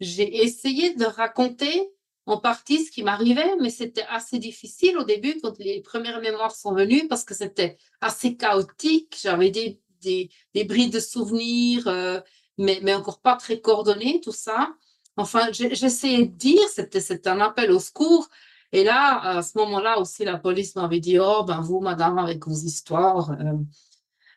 J'ai 0.00 0.42
essayé 0.44 0.94
de 0.94 1.04
raconter 1.04 1.93
en 2.26 2.38
partie 2.38 2.84
ce 2.84 2.90
qui 2.90 3.02
m'arrivait, 3.02 3.56
mais 3.60 3.70
c'était 3.70 4.06
assez 4.08 4.38
difficile 4.38 4.96
au 4.98 5.04
début 5.04 5.38
quand 5.42 5.58
les 5.58 5.80
premières 5.82 6.20
mémoires 6.20 6.54
sont 6.54 6.74
venues 6.74 7.06
parce 7.08 7.24
que 7.24 7.34
c'était 7.34 7.76
assez 8.00 8.36
chaotique. 8.36 9.18
J'avais 9.22 9.50
des, 9.50 9.80
des, 10.00 10.30
des, 10.54 10.64
de 10.64 11.00
souvenirs, 11.00 12.22
mais, 12.58 12.80
mais 12.82 12.94
encore 12.94 13.20
pas 13.20 13.36
très 13.36 13.60
coordonnées, 13.60 14.20
tout 14.22 14.32
ça. 14.32 14.74
Enfin, 15.16 15.48
j'essayais 15.52 16.26
de 16.26 16.32
dire, 16.34 16.66
c'était 16.68 17.28
un 17.28 17.40
appel 17.40 17.70
au 17.70 17.78
secours. 17.78 18.28
Et 18.72 18.82
là, 18.82 19.20
à 19.38 19.42
ce 19.42 19.56
moment-là 19.58 20.00
aussi, 20.00 20.24
la 20.24 20.36
police 20.38 20.74
m'avait 20.74 20.98
dit, 20.98 21.18
oh, 21.20 21.44
ben 21.44 21.60
vous, 21.60 21.80
madame, 21.80 22.18
avec 22.18 22.46
vos 22.46 22.54
histoires. 22.54 23.30
Euh. 23.30 23.52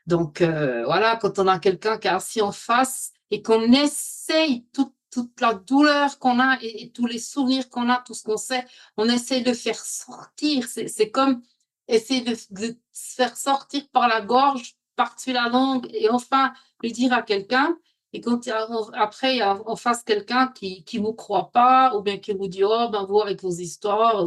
donc, 0.06 0.42
euh, 0.42 0.84
voilà, 0.86 1.16
quand 1.16 1.40
on 1.40 1.48
a 1.48 1.58
quelqu'un 1.58 1.98
qui 1.98 2.08
est 2.08 2.12
assis 2.12 2.42
en 2.42 2.52
face 2.52 3.12
et 3.32 3.42
qu'on 3.42 3.64
essaye 3.72 4.68
toute, 4.74 4.94
toute 5.18 5.42
la 5.42 5.56
douleur 5.56 6.20
qu'on 6.20 6.40
a 6.40 6.60
et, 6.62 6.92
tous 6.92 7.08
les 7.08 7.18
souvenirs 7.18 7.70
qu'on 7.72 7.90
a, 7.90 8.04
tout 8.06 8.14
ce 8.14 8.24
qu'on 8.24 8.38
sait, 8.38 8.68
on 8.98 9.10
essaye 9.10 9.42
de 9.42 9.52
faire 9.52 9.80
sortir. 9.84 10.68
C'est 10.68 11.10
comme 11.10 11.42
essayer 11.88 12.22
de, 12.22 12.36
se 12.36 13.16
faire 13.16 13.36
sortir 13.36 13.88
par 13.92 14.08
la 14.08 14.22
gorge, 14.22 14.76
par-dessus 14.96 15.34
la 15.34 15.50
langue 15.50 15.88
et 15.92 16.08
enfin 16.12 16.54
lui 16.84 16.92
dire 16.92 17.14
à 17.14 17.24
quelqu'un, 17.24 17.76
et 18.14 18.22
quand 18.22 18.48
après, 18.94 19.34
il 19.34 19.38
y 19.40 19.42
a 19.42 19.60
en 19.66 19.76
face 19.76 20.04
quelqu'un 20.04 20.48
qui 20.50 20.86
ne 20.94 21.00
vous 21.00 21.14
croit 21.14 21.52
pas, 21.52 21.96
ou 21.96 22.02
bien 22.04 22.20
qui 22.20 22.32
vous 22.34 22.48
dit 22.48 22.64
Oh, 22.64 22.90
ben 22.92 23.04
vous, 23.04 23.20
avec 23.22 23.42
vos 23.42 23.50
histoires, 23.52 24.24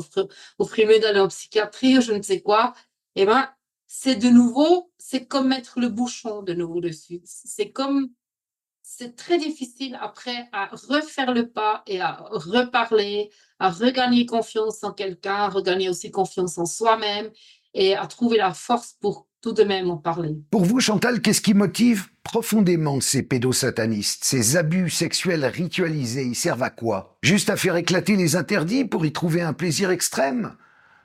vous 0.59 0.67
ferez 0.67 0.87
mieux 0.87 0.99
d'aller 0.99 1.21
en 1.21 1.29
psychiatrie, 1.29 1.99
ou 1.99 2.01
je 2.01 2.13
ne 2.13 2.23
sais 2.23 2.41
quoi, 2.41 2.75
eh 3.15 3.27
ben, 3.27 3.49
c'est 3.87 4.17
de 4.17 4.29
nouveau, 4.29 4.91
c'est 4.99 5.27
comme 5.27 5.49
mettre 5.49 5.81
le 5.81 5.89
bouchon 5.89 6.43
de 6.43 6.53
nouveau 6.53 6.81
dessus. 6.81 7.23
C'est 7.25 7.71
comme, 7.71 8.11
c'est 8.99 9.15
très 9.15 9.39
difficile 9.39 9.97
après 10.01 10.49
à 10.53 10.69
refaire 10.73 11.33
le 11.33 11.49
pas 11.49 11.83
et 11.87 12.01
à 12.01 12.25
reparler, 12.31 13.31
à 13.61 13.71
regagner 13.71 14.27
confiance 14.27 14.83
en 14.83 14.93
quelqu'un, 14.93 15.49
regagner 15.49 15.89
aussi 15.89 16.11
confiance 16.11 16.59
en 16.59 16.67
soi-même 16.67 17.31
et 17.73 17.95
à 17.95 18.07
trouver 18.09 18.39
la 18.39 18.53
force 18.53 18.97
pour 19.01 19.29
tout 19.41 19.53
de 19.53 19.63
même 19.63 19.91
en 19.91 19.97
parler. 19.97 20.37
Pour 20.51 20.65
vous, 20.65 20.81
Chantal, 20.81 21.23
qu'est-ce 21.23 21.41
qui 21.41 21.55
motive 21.55 22.09
profondément 22.25 23.01
ces 23.01 23.23
pédosatanistes 23.23 24.25
Ces 24.25 24.57
abus 24.57 24.91
sexuels 24.91 25.47
ritualisés, 25.47 26.25
ils 26.25 26.35
servent 26.35 26.65
à 26.65 26.71
quoi? 26.71 27.17
Juste 27.23 27.49
à 27.49 27.57
faire 27.57 27.77
éclater 27.77 28.17
les 28.17 28.35
interdits 28.37 28.85
pour 28.85 29.07
y 29.07 29.13
trouver 29.13 29.41
un 29.41 29.53
plaisir 29.53 29.91
extrême? 29.91 30.57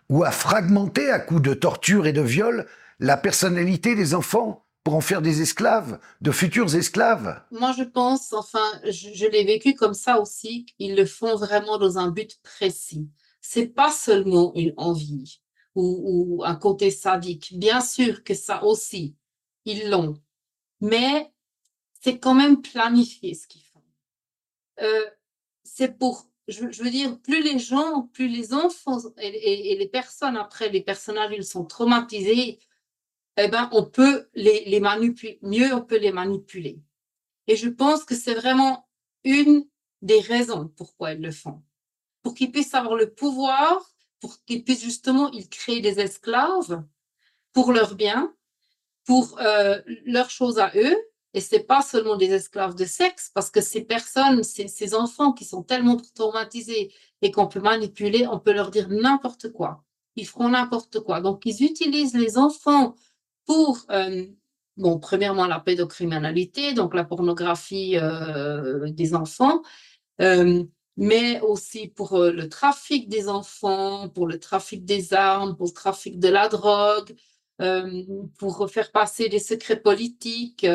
Ou 0.10 0.24
à 0.24 0.32
fragmenter 0.32 1.12
à 1.12 1.20
coups 1.20 1.42
de 1.44 1.54
torture 1.54 2.08
et 2.08 2.14
de 2.14 2.22
viol 2.22 2.66
la 3.00 3.16
personnalité 3.16 3.96
des 3.96 4.16
enfants? 4.16 4.65
Pour 4.86 4.94
en 4.94 5.02
faire 5.02 5.24
des 5.24 5.42
esclaves, 5.42 6.00
de 6.22 6.32
futurs 6.32 6.76
esclaves 6.76 7.42
Moi, 7.50 7.74
je 7.76 7.82
pense, 7.82 8.34
enfin, 8.34 8.72
je, 8.84 9.26
l'ai 9.26 9.44
vécu 9.44 9.74
comme 9.74 9.96
ça 9.96 10.22
aussi, 10.22 10.68
ils 10.78 10.96
le 10.96 11.08
font 11.08 11.36
vraiment 11.36 11.80
dans 11.80 11.98
un 11.98 12.12
but 12.12 12.40
précis. 12.44 13.10
C'est 13.42 13.66
pas 13.66 13.90
seulement 13.90 14.54
une 14.54 14.76
envie 14.78 15.42
ou, 15.74 16.44
un 16.46 16.56
côté 16.56 16.92
sadique. 16.92 17.58
Bien 17.58 17.82
sûr 17.82 18.24
que 18.24 18.36
ça 18.36 18.64
aussi, 18.64 19.16
ils 19.66 19.90
l'ont. 19.90 20.22
Mais 20.82 21.32
c'est 22.00 22.20
quand 22.20 22.36
même 22.36 22.62
planifié 22.62 23.34
ce 23.34 23.48
qu'ils 23.48 23.64
font. 23.64 23.82
Euh, 24.82 25.10
c'est 25.64 25.98
pour, 25.98 26.30
je, 26.48 26.62
veux 26.62 26.92
dire, 26.92 27.20
plus 27.22 27.42
les 27.42 27.58
gens, 27.58 28.04
plus 28.14 28.28
les 28.28 28.54
enfants 28.54 29.00
et, 29.18 29.76
les 29.80 29.88
personnes 29.88 30.38
après, 30.38 30.70
les 30.70 30.82
personnages, 30.82 31.34
ils 31.36 31.44
sont 31.44 31.66
traumatisés, 31.66 32.60
eh 33.38 33.48
ben, 33.48 33.70
on 33.72 33.86
peut 33.86 34.28
les, 34.34 34.66
les 34.66 34.80
manipuler, 34.80 35.40
mieux 35.42 35.74
on 35.74 35.82
peut 35.82 35.98
les 35.98 36.12
manipuler. 36.12 36.80
Et 37.48 37.56
je 37.56 37.70
pense 37.70 38.04
que 38.04 38.16
c'est 38.16 38.34
vraiment 38.34 38.88
une 39.24 39.66
des 40.02 40.20
raisons 40.20 40.68
pourquoi 40.78 41.14
ils 41.14 41.22
le 41.22 41.32
font. 41.32 41.62
Pour 42.22 42.34
qu'ils 42.34 42.52
puissent 42.52 42.74
avoir 42.74 42.96
le 42.96 43.14
pouvoir 43.14 43.96
pour 44.26 44.44
qu'ils 44.46 44.64
puissent 44.64 44.84
justement 44.84 45.30
ils 45.32 45.48
créer 45.50 45.82
des 45.82 46.00
esclaves 46.00 46.84
pour 47.54 47.72
leur 47.72 47.94
bien, 47.94 48.34
pour 49.06 49.40
euh, 49.40 49.80
leurs 50.06 50.32
choses 50.32 50.58
à 50.58 50.72
eux. 50.76 50.98
Et 51.36 51.42
c'est 51.42 51.64
pas 51.64 51.82
seulement 51.82 52.16
des 52.16 52.32
esclaves 52.32 52.76
de 52.76 52.86
sexe, 52.86 53.30
parce 53.34 53.52
que 53.52 53.62
ces 53.62 53.82
personnes, 53.82 54.42
ces, 54.42 54.68
ces 54.68 54.96
enfants 54.96 55.34
qui 55.34 55.46
sont 55.46 55.64
tellement 55.64 55.98
traumatisés 56.16 56.94
et 57.22 57.30
qu'on 57.30 57.48
peut 57.48 57.60
manipuler, 57.60 58.26
on 58.26 58.40
peut 58.40 58.54
leur 58.54 58.72
dire 58.72 58.88
n'importe 58.90 59.52
quoi. 59.52 59.84
Ils 60.16 60.26
feront 60.26 60.50
n'importe 60.50 61.02
quoi. 61.02 61.22
Donc, 61.22 61.42
ils 61.46 61.64
utilisent 61.64 62.16
les 62.16 62.38
enfants 62.38 62.96
pour, 63.46 63.86
euh, 63.92 64.26
bon, 64.78 65.00
premièrement, 65.00 65.48
la 65.48 65.60
pédocriminalité, 65.60 66.74
donc 66.74 66.94
la 66.94 67.04
pornographie 67.04 67.98
euh, 67.98 68.90
des 68.92 69.16
enfants, 69.16 69.62
euh, 70.22 70.64
mais 70.98 71.42
aussi 71.42 71.88
pour 71.90 72.20
le 72.20 72.50
trafic 72.50 73.10
des 73.10 73.28
enfants, 73.28 74.10
pour 74.10 74.28
le 74.28 74.40
trafic 74.40 74.86
des 74.86 75.14
armes, 75.14 75.56
pour 75.58 75.68
le 75.68 75.74
trafic 75.74 76.20
de 76.20 76.30
la 76.30 76.48
drogue, 76.48 77.16
pour 78.38 78.70
faire 78.70 78.92
passer 78.92 79.28
des 79.30 79.40
secrets 79.40 79.82
politiques. 79.82 80.66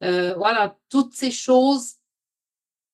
Voilà, 0.00 0.78
toutes 0.90 1.14
ces 1.14 1.30
choses 1.30 1.94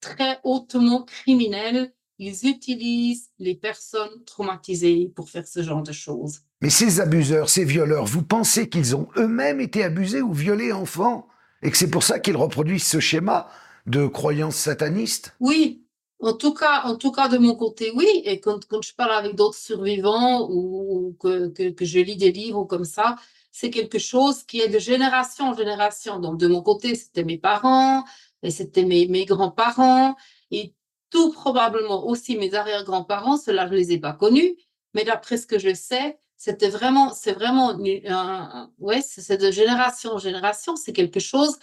très 0.01 0.41
hautement 0.45 1.03
criminelles, 1.03 1.93
ils 2.19 2.47
utilisent 2.47 3.31
les 3.39 3.55
personnes 3.57 4.25
traumatisées 4.25 5.13
pour 5.15 5.29
faire 5.29 5.47
ce 5.47 5.63
genre 5.63 5.83
de 5.83 5.93
choses. 5.93 6.41
Mais 6.62 6.71
ces 6.71 7.01
abuseurs, 7.01 7.51
ces 7.51 7.64
violeurs, 7.64 8.07
vous 8.07 8.23
pensez 8.23 8.69
qu'ils 8.69 8.97
ont 8.97 9.09
eux-mêmes 9.16 9.61
été 9.61 9.85
abusés 9.85 10.23
ou 10.23 10.33
violés 10.33 10.73
enfants 10.73 11.29
et 11.62 11.71
que 11.71 11.77
c'est 11.77 11.90
pour 11.90 12.03
ça 12.03 12.19
qu'ils 12.19 12.37
reproduisent 12.37 12.87
ce 12.87 13.01
schéma 13.01 13.49
de 13.87 14.07
croyances 14.07 14.57
satanistes 14.57 15.35
Oui, 15.40 15.85
en 16.21 16.33
tout 16.33 16.55
cas, 16.55 16.83
en 16.85 16.97
tout 16.97 17.12
cas 17.12 17.29
de 17.29 17.38
mon 17.38 17.55
côté, 17.55 17.92
oui. 17.95 18.23
Et 18.25 18.40
quand, 18.40 18.66
quand 18.66 18.83
je 18.83 18.95
parle 18.95 19.12
avec 19.12 19.37
d'autres 19.37 19.59
survivants 19.59 20.49
ou, 20.51 21.14
que, 21.21 21.49
que, 21.49 21.71
que, 21.71 21.85
je 21.85 21.99
lis 21.99 22.16
des 22.16 22.33
livres 22.33 22.64
comme 22.64 22.85
ça, 22.85 23.16
c'est 23.53 23.71
quelque 23.71 23.99
chose 23.99 24.42
qui 24.45 24.61
est 24.61 24.69
de 24.69 24.79
génération 24.79 25.51
en 25.51 25.55
génération. 25.55 26.19
Donc 26.21 26.38
de 26.38 26.47
mon 26.47 26.62
côté, 26.62 26.95
c'était 26.95 27.25
mes 27.25 27.38
parents, 27.38 28.05
et 28.42 28.51
c'était 28.51 28.85
mes, 28.85 29.07
mes 29.09 29.25
grands-parents, 29.25 30.16
et 30.51 30.75
tout 31.11 31.33
probablement 31.33 32.07
aussi 32.07 32.37
mes 32.37 32.55
arrière-grands-parents. 32.55 33.37
Cela, 33.37 33.66
je 33.66 33.75
les 33.75 33.92
ai 33.92 33.99
pas 33.99 34.12
connus, 34.12 34.57
mais 34.95 35.05
d'après 35.05 35.37
ce 35.37 35.47
que 35.47 35.59
je 35.59 35.75
sais, 35.75 36.19
c'était 36.37 36.68
vraiment, 36.68 37.12
c'est 37.12 37.33
vraiment, 37.33 37.79
un, 38.09 38.70
ouais, 38.79 39.03
c'est 39.03 39.38
de 39.38 39.51
génération 39.51 40.12
en 40.12 40.18
génération. 40.18 40.77
C'est 40.77 40.92
quelque 40.92 41.20
chose, 41.20 41.59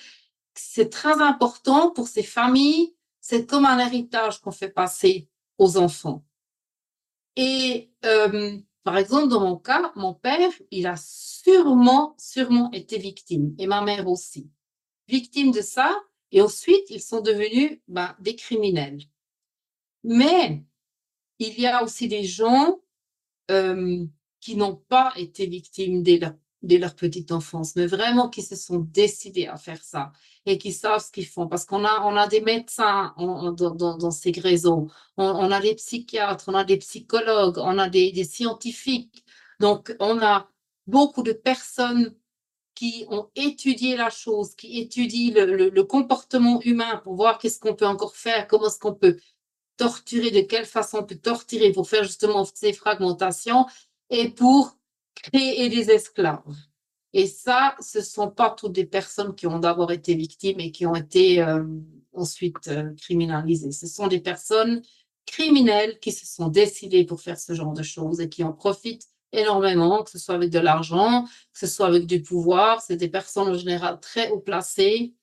c'est 0.56 0.90
très 0.90 1.22
important 1.22 1.92
pour 1.92 2.08
ces 2.08 2.24
familles 2.24 2.94
c'est 3.24 3.46
comme 3.46 3.66
un 3.66 3.80
héritage 3.80 4.42
qu'on 4.42 4.52
fait 4.52 4.70
passer 4.70 5.30
aux 5.58 5.78
enfants. 5.78 6.26
Et 7.38 7.90
euh, 8.04 8.58
par 8.84 8.98
exemple, 8.98 9.30
dans 9.30 9.40
mon 9.40 9.56
cas, 9.56 9.94
mon 9.96 10.14
père, 10.14 10.52
il 10.72 10.88
a 10.88 10.98
sûrement, 10.98 12.16
sûrement 12.20 12.70
été 12.74 12.98
victime, 12.98 13.56
et 13.58 13.66
ma 13.66 13.82
mère 13.82 14.10
aussi, 14.10 14.52
victime 15.08 15.52
de 15.52 15.62
ça. 15.62 15.98
Et 16.32 16.42
ensuite, 16.42 16.90
ils 16.90 17.02
sont 17.02 17.22
devenus 17.22 17.80
ben, 17.88 18.14
des 18.20 18.36
criminels. 18.36 19.00
Mais 20.04 20.62
il 21.40 21.58
y 21.58 21.66
a 21.66 21.82
aussi 21.82 22.10
des 22.10 22.26
gens 22.26 22.82
euh, 23.52 24.06
qui 24.44 24.58
n'ont 24.58 24.76
pas 24.76 25.14
été 25.16 25.46
victimes 25.46 26.04
dès 26.04 26.78
leur 26.78 26.96
petite 26.96 27.32
enfance, 27.32 27.78
mais 27.78 27.86
vraiment 27.88 28.28
qui 28.28 28.42
se 28.42 28.58
sont 28.58 28.80
décidés 28.80 29.48
à 29.48 29.56
faire 29.56 29.82
ça 29.82 30.12
et 30.46 30.58
qui 30.58 30.74
savent 30.74 31.02
ce 31.02 31.12
qu'ils 31.12 31.28
font. 31.28 31.48
Parce 31.48 31.64
qu'on 31.64 31.86
a, 31.86 32.02
on 32.04 32.18
a 32.18 32.28
des 32.28 32.42
médecins 32.42 33.14
dans, 33.18 34.12
ces 34.12 34.32
réseaux, 34.32 34.90
on, 35.16 35.50
a 35.50 35.62
des 35.62 35.76
psychiatres, 35.76 36.44
on 36.50 36.56
a 36.56 36.66
des 36.66 36.76
psychologues, 36.76 37.58
on 37.58 37.78
a 37.80 37.88
des, 37.88 38.12
des 38.12 38.26
scientifiques. 38.26 39.24
Donc, 39.62 39.96
on 40.02 40.22
a 40.22 40.50
beaucoup 40.88 41.24
de 41.24 41.32
personnes 41.32 42.14
qui 42.76 43.06
ont 43.10 43.30
étudié 43.36 43.96
la 43.96 44.10
chose, 44.10 44.56
qui 44.56 44.82
étudient 44.82 45.46
le, 45.46 45.70
le, 45.70 45.84
comportement 45.84 46.60
humain 46.64 47.00
pour 47.06 47.16
voir 47.16 47.38
qu'est-ce 47.38 47.62
qu'on 47.62 47.76
peut 47.76 47.88
encore 47.88 48.18
faire, 48.18 48.46
comment 48.48 48.68
est-ce 48.68 48.80
qu'on 48.80 48.96
peut 48.96 49.18
torturer, 49.78 50.32
de 50.32 50.42
quelle 50.42 50.66
façon 50.66 50.98
on 50.98 51.04
peut 51.04 51.16
torturer 51.16 51.72
pour 51.72 51.88
faire 51.88 52.04
justement 52.04 52.46
ces 52.46 52.74
fragmentations 52.74 53.68
et 54.14 54.30
pour 54.30 54.78
créer 55.16 55.68
des 55.70 55.90
esclaves. 55.90 56.56
Et 57.14 57.28
ça, 57.28 57.76
ce 57.80 57.98
ne 57.98 58.04
sont 58.04 58.30
pas 58.30 58.52
toutes 58.52 58.74
des 58.74 58.86
personnes 58.86 59.36
qui 59.36 59.48
ont 59.48 59.60
d'abord 59.60 59.92
été 59.92 60.16
victimes 60.16 60.60
et 60.60 60.72
qui 60.72 60.86
ont 60.86 60.96
été 60.96 61.42
euh, 61.42 61.64
ensuite 62.14 62.68
euh, 62.68 62.94
criminalisées. 62.96 63.72
Ce 63.72 63.88
sont 63.88 64.08
des 64.08 64.20
personnes 64.20 64.82
criminelles 65.26 66.00
qui 66.00 66.12
se 66.12 66.26
sont 66.26 66.48
décidées 66.48 67.06
pour 67.06 67.22
faire 67.22 67.40
ce 67.40 67.54
genre 67.54 67.74
de 67.74 67.84
choses 67.84 68.20
et 68.20 68.30
qui 68.30 68.44
en 68.44 68.54
profitent 68.54 69.08
énormément, 69.32 70.04
que 70.04 70.12
ce 70.12 70.20
soit 70.20 70.36
avec 70.36 70.52
de 70.52 70.60
l'argent, 70.60 71.24
que 71.54 71.60
ce 71.60 71.68
soit 71.68 71.88
avec 71.88 72.06
du 72.06 72.22
pouvoir. 72.22 72.82
C'est 72.82 72.98
des 72.98 73.10
personnes 73.10 73.50
en 73.50 73.58
général 73.58 74.00
très 74.00 74.30
haut 74.30 74.40
placées. 74.40 75.14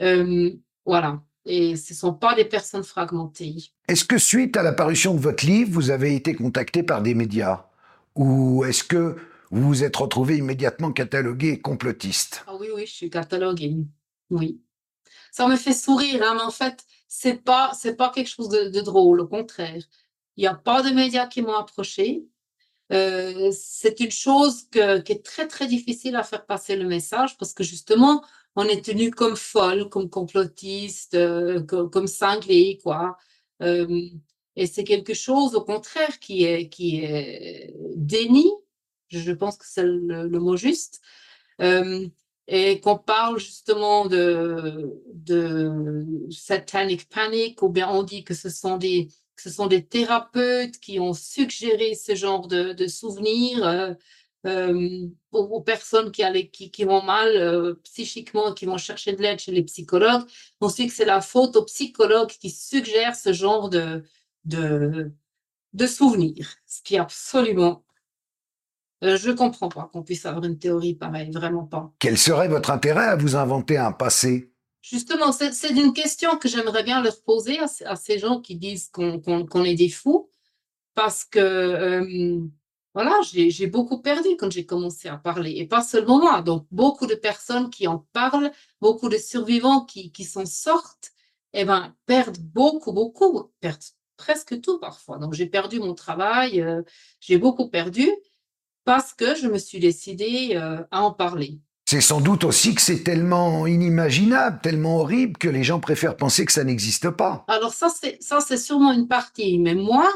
Euh, 0.00 0.52
voilà. 0.86 1.22
Et 1.44 1.76
ce 1.76 1.92
ne 1.92 1.96
sont 1.96 2.14
pas 2.14 2.34
des 2.34 2.44
personnes 2.44 2.84
fragmentées. 2.84 3.56
Est-ce 3.88 4.04
que 4.04 4.18
suite 4.18 4.56
à 4.56 4.62
l'apparition 4.62 5.14
de 5.14 5.20
votre 5.20 5.46
livre, 5.46 5.70
vous 5.72 5.90
avez 5.90 6.14
été 6.14 6.34
contacté 6.34 6.82
par 6.82 7.02
des 7.02 7.14
médias? 7.14 7.67
Ou 8.18 8.64
est-ce 8.64 8.82
que 8.82 9.16
vous 9.50 9.68
vous 9.68 9.84
êtes 9.84 9.94
retrouvé 9.94 10.36
immédiatement 10.36 10.92
catalogué 10.92 11.60
complotiste? 11.60 12.44
Ah 12.48 12.56
Oui, 12.58 12.66
oui, 12.74 12.84
je 12.84 12.92
suis 12.92 13.10
cataloguée. 13.10 13.76
Oui. 14.30 14.60
Ça 15.30 15.46
me 15.46 15.56
fait 15.56 15.72
sourire, 15.72 16.22
hein, 16.24 16.34
mais 16.34 16.42
en 16.42 16.50
fait, 16.50 16.84
c'est 17.06 17.42
pas 17.44 17.72
pas 17.96 18.10
quelque 18.10 18.28
chose 18.28 18.48
de, 18.48 18.80
drôle. 18.80 19.20
Au 19.20 19.28
contraire, 19.28 19.82
il 20.36 20.40
n'y 20.40 20.48
a 20.48 20.54
pas 20.54 20.82
de 20.82 20.90
médias 20.90 21.28
qui 21.28 21.42
m'ont 21.42 21.54
approché. 21.54 22.24
Euh, 22.92 23.52
c'est 23.52 24.00
une 24.00 24.10
chose 24.10 24.64
qui 24.72 24.78
est 24.80 25.24
très 25.24 25.46
très 25.46 25.68
difficile 25.68 26.16
à 26.16 26.24
faire 26.24 26.44
passer 26.46 26.74
le 26.74 26.86
message 26.88 27.36
parce 27.36 27.52
que 27.52 27.62
justement 27.62 28.24
on 28.56 28.64
est 28.64 28.84
tenu 28.84 29.10
comme 29.12 29.36
folle, 29.36 29.88
comme 29.90 30.10
complotiste, 30.10 31.14
euh, 31.14 31.62
comme, 31.62 32.08
cinglé, 32.08 32.80
quoi. 32.82 33.16
Euh, 33.62 34.08
et 34.58 34.66
c'est 34.66 34.84
quelque 34.84 35.14
chose 35.14 35.54
au 35.54 35.62
contraire 35.62 36.18
qui 36.20 36.44
est 36.44 36.68
qui 36.68 37.00
est 37.04 37.74
déni. 37.96 38.50
Je 39.08 39.32
pense 39.32 39.56
que 39.56 39.64
c'est 39.66 39.84
le, 39.84 40.28
mot 40.28 40.56
juste 40.56 41.00
et 42.48 42.80
qu'on 42.80 42.96
parle 42.96 43.38
justement 43.38 44.06
de, 44.06 45.02
de 45.12 46.04
satanic 46.30 47.08
panic, 47.08 47.62
ou 47.62 47.68
bien 47.68 47.88
on 47.90 48.02
dit 48.02 48.24
que 48.24 48.34
ce 48.34 48.48
sont 48.48 48.78
des, 48.78 49.08
ce 49.36 49.50
sont 49.50 49.66
des 49.66 49.84
thérapeutes 49.84 50.78
qui 50.80 50.98
ont 50.98 51.12
suggéré 51.12 51.94
ce 51.94 52.14
genre 52.14 52.48
de, 52.48 52.72
de 52.72 52.86
souvenirs 52.86 53.64
euh, 53.66 53.94
euh 54.46 55.06
aux, 55.32 55.60
personnes 55.60 56.10
qui, 56.10 56.22
allaient, 56.22 56.48
qui, 56.48 56.70
qui 56.70 56.84
vont 56.84 57.02
mal 57.02 57.36
euh, 57.36 57.74
psychiquement, 57.84 58.54
qui 58.54 58.64
vont 58.64 58.78
chercher 58.78 59.12
de 59.12 59.20
l'aide 59.20 59.40
chez 59.40 59.52
les 59.52 59.62
psychologues. 59.62 60.26
On 60.62 60.70
sait 60.70 60.86
que 60.86 60.92
c'est 60.94 61.04
la 61.04 61.20
faute 61.20 61.54
aux 61.56 61.64
psychologues 61.64 62.30
qui 62.30 62.50
suggèrent 62.50 63.14
ce 63.14 63.34
genre 63.34 63.68
de, 63.68 64.02
de, 64.44 65.12
de 65.72 65.86
souvenirs, 65.86 66.54
ce 66.66 66.82
qui 66.82 66.96
est 66.96 67.00
absolument 67.00 67.84
euh, 69.04 69.16
je 69.16 69.30
ne 69.30 69.36
comprends 69.36 69.68
pas 69.68 69.88
qu'on 69.92 70.02
puisse 70.02 70.26
avoir 70.26 70.44
une 70.44 70.58
théorie 70.58 70.94
pareille, 70.94 71.30
vraiment 71.30 71.64
pas. 71.64 71.92
Quel 71.98 72.18
serait 72.18 72.48
votre 72.48 72.70
intérêt 72.70 73.06
à 73.06 73.16
vous 73.16 73.36
inventer 73.36 73.76
un 73.76 73.92
passé? 73.92 74.52
Justement, 74.82 75.32
c'est 75.32 75.70
une 75.70 75.92
question 75.92 76.36
que 76.36 76.48
j'aimerais 76.48 76.82
bien 76.82 77.02
leur 77.02 77.20
poser 77.22 77.58
à, 77.84 77.96
ces 77.96 78.18
gens 78.18 78.40
qui 78.40 78.56
disent 78.56 78.88
qu'on 78.88 79.64
est 79.64 79.74
des 79.74 79.88
fous, 79.88 80.30
parce 80.94 81.24
que 81.24 81.38
euh, 81.38 82.40
voilà, 82.94 83.14
j'ai 83.22 83.66
beaucoup 83.66 84.00
perdu 84.00 84.30
quand 84.38 84.50
j'ai 84.50 84.66
commencé 84.66 85.08
à 85.08 85.16
parler, 85.16 85.54
et 85.56 85.66
pas 85.66 85.82
seulement 85.82 86.18
moi. 86.18 86.42
Donc, 86.42 86.66
beaucoup 86.70 87.06
de 87.06 87.14
personnes 87.14 87.70
qui 87.70 87.86
en 87.86 88.06
parlent, 88.12 88.50
beaucoup 88.80 89.08
de 89.08 89.18
survivants 89.18 89.84
qui, 89.84 90.10
qui 90.10 90.24
s'en 90.24 90.46
sortent, 90.46 91.12
eh 91.52 91.64
ben, 91.64 91.94
perdent 92.06 92.38
beaucoup, 92.38 92.92
beaucoup, 92.92 93.52
perdent 93.60 93.82
presque 94.18 94.60
tout 94.60 94.78
parfois. 94.78 95.16
Donc, 95.16 95.32
j'ai 95.32 95.46
perdu 95.46 95.80
mon 95.80 95.94
travail, 95.94 96.60
euh, 96.60 96.82
j'ai 97.20 97.38
beaucoup 97.38 97.70
perdu 97.70 98.10
parce 98.84 99.14
que 99.14 99.34
je 99.34 99.48
me 99.48 99.56
suis 99.56 99.78
décidée 99.78 100.50
euh, 100.56 100.82
à 100.90 101.02
en 101.02 101.12
parler. 101.12 101.60
C'est 101.88 102.02
sans 102.02 102.20
doute 102.20 102.44
aussi 102.44 102.74
que 102.74 102.82
c'est 102.82 103.02
tellement 103.02 103.66
inimaginable, 103.66 104.60
tellement 104.62 104.98
horrible 105.00 105.38
que 105.38 105.48
les 105.48 105.64
gens 105.64 105.80
préfèrent 105.80 106.18
penser 106.18 106.44
que 106.44 106.52
ça 106.52 106.64
n'existe 106.64 107.08
pas. 107.08 107.46
Alors 107.48 107.72
ça, 107.72 107.88
c'est 107.88 108.22
ça, 108.22 108.40
c'est 108.40 108.58
sûrement 108.58 108.92
une 108.92 109.08
partie. 109.08 109.58
Mais 109.58 109.74
moi, 109.74 110.06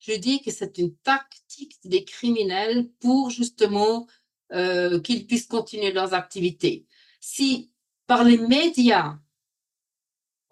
je 0.00 0.14
dis 0.14 0.42
que 0.42 0.50
c'est 0.50 0.78
une 0.78 0.96
tactique 0.96 1.78
des 1.84 2.04
criminels 2.04 2.88
pour 3.00 3.30
justement 3.30 4.08
euh, 4.52 4.98
qu'ils 4.98 5.28
puissent 5.28 5.46
continuer 5.46 5.92
leurs 5.92 6.12
activités. 6.12 6.86
Si 7.20 7.70
par 8.08 8.24
les 8.24 8.38
médias, 8.38 9.16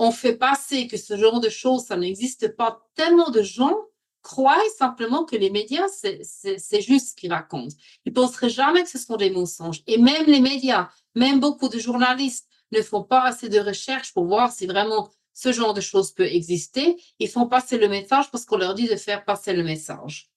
on 0.01 0.13
fait 0.13 0.35
passer 0.35 0.87
que 0.87 0.97
ce 0.97 1.15
genre 1.19 1.41
de 1.41 1.51
choses, 1.51 1.85
ça 1.85 1.97
n'existe 1.99 2.57
pas, 2.57 2.89
tellement 2.95 3.29
de 3.29 3.43
gens 3.43 3.77
croient 4.23 4.59
simplement 4.79 5.25
que 5.27 5.37
les 5.37 5.51
médias, 5.51 5.87
c'est 5.89 6.81
juste 6.81 7.11
ce 7.11 7.15
qu'ils 7.15 7.33
racontent. 7.33 7.77
Ils 8.07 8.11
ne 8.11 8.15
penseraient 8.15 8.49
jamais 8.49 8.83
que 8.83 8.89
ce 8.89 8.99
sont 8.99 9.17
des 9.17 9.29
mensonges. 9.29 9.83
Et 9.87 9.99
même 9.99 10.25
les 10.25 10.41
médias, 10.41 10.89
même 11.15 11.39
beaucoup 11.39 11.69
de 11.69 11.79
journalistes 11.79 12.49
ne 12.73 12.81
font 12.81 13.03
pas 13.03 13.25
assez 13.25 13.51
de 13.51 13.61
recherches 13.61 14.15
pour 14.15 14.25
voir 14.25 14.51
si 14.51 14.67
vraiment 14.67 15.11
ce 15.35 15.53
genre 15.53 15.75
de 15.75 15.83
choses 15.83 16.13
peut 16.13 16.27
exister. 16.27 16.97
Ils 17.19 17.29
font 17.29 17.47
passer 17.47 17.77
le 17.77 17.89
message 17.89 18.31
parce 18.31 18.47
qu'on 18.47 18.57
leur 18.57 18.75
dit 18.75 18.89
de 18.89 18.97
faire 18.97 19.27
passer 19.27 19.53
le 19.53 19.63
message. 19.63 20.31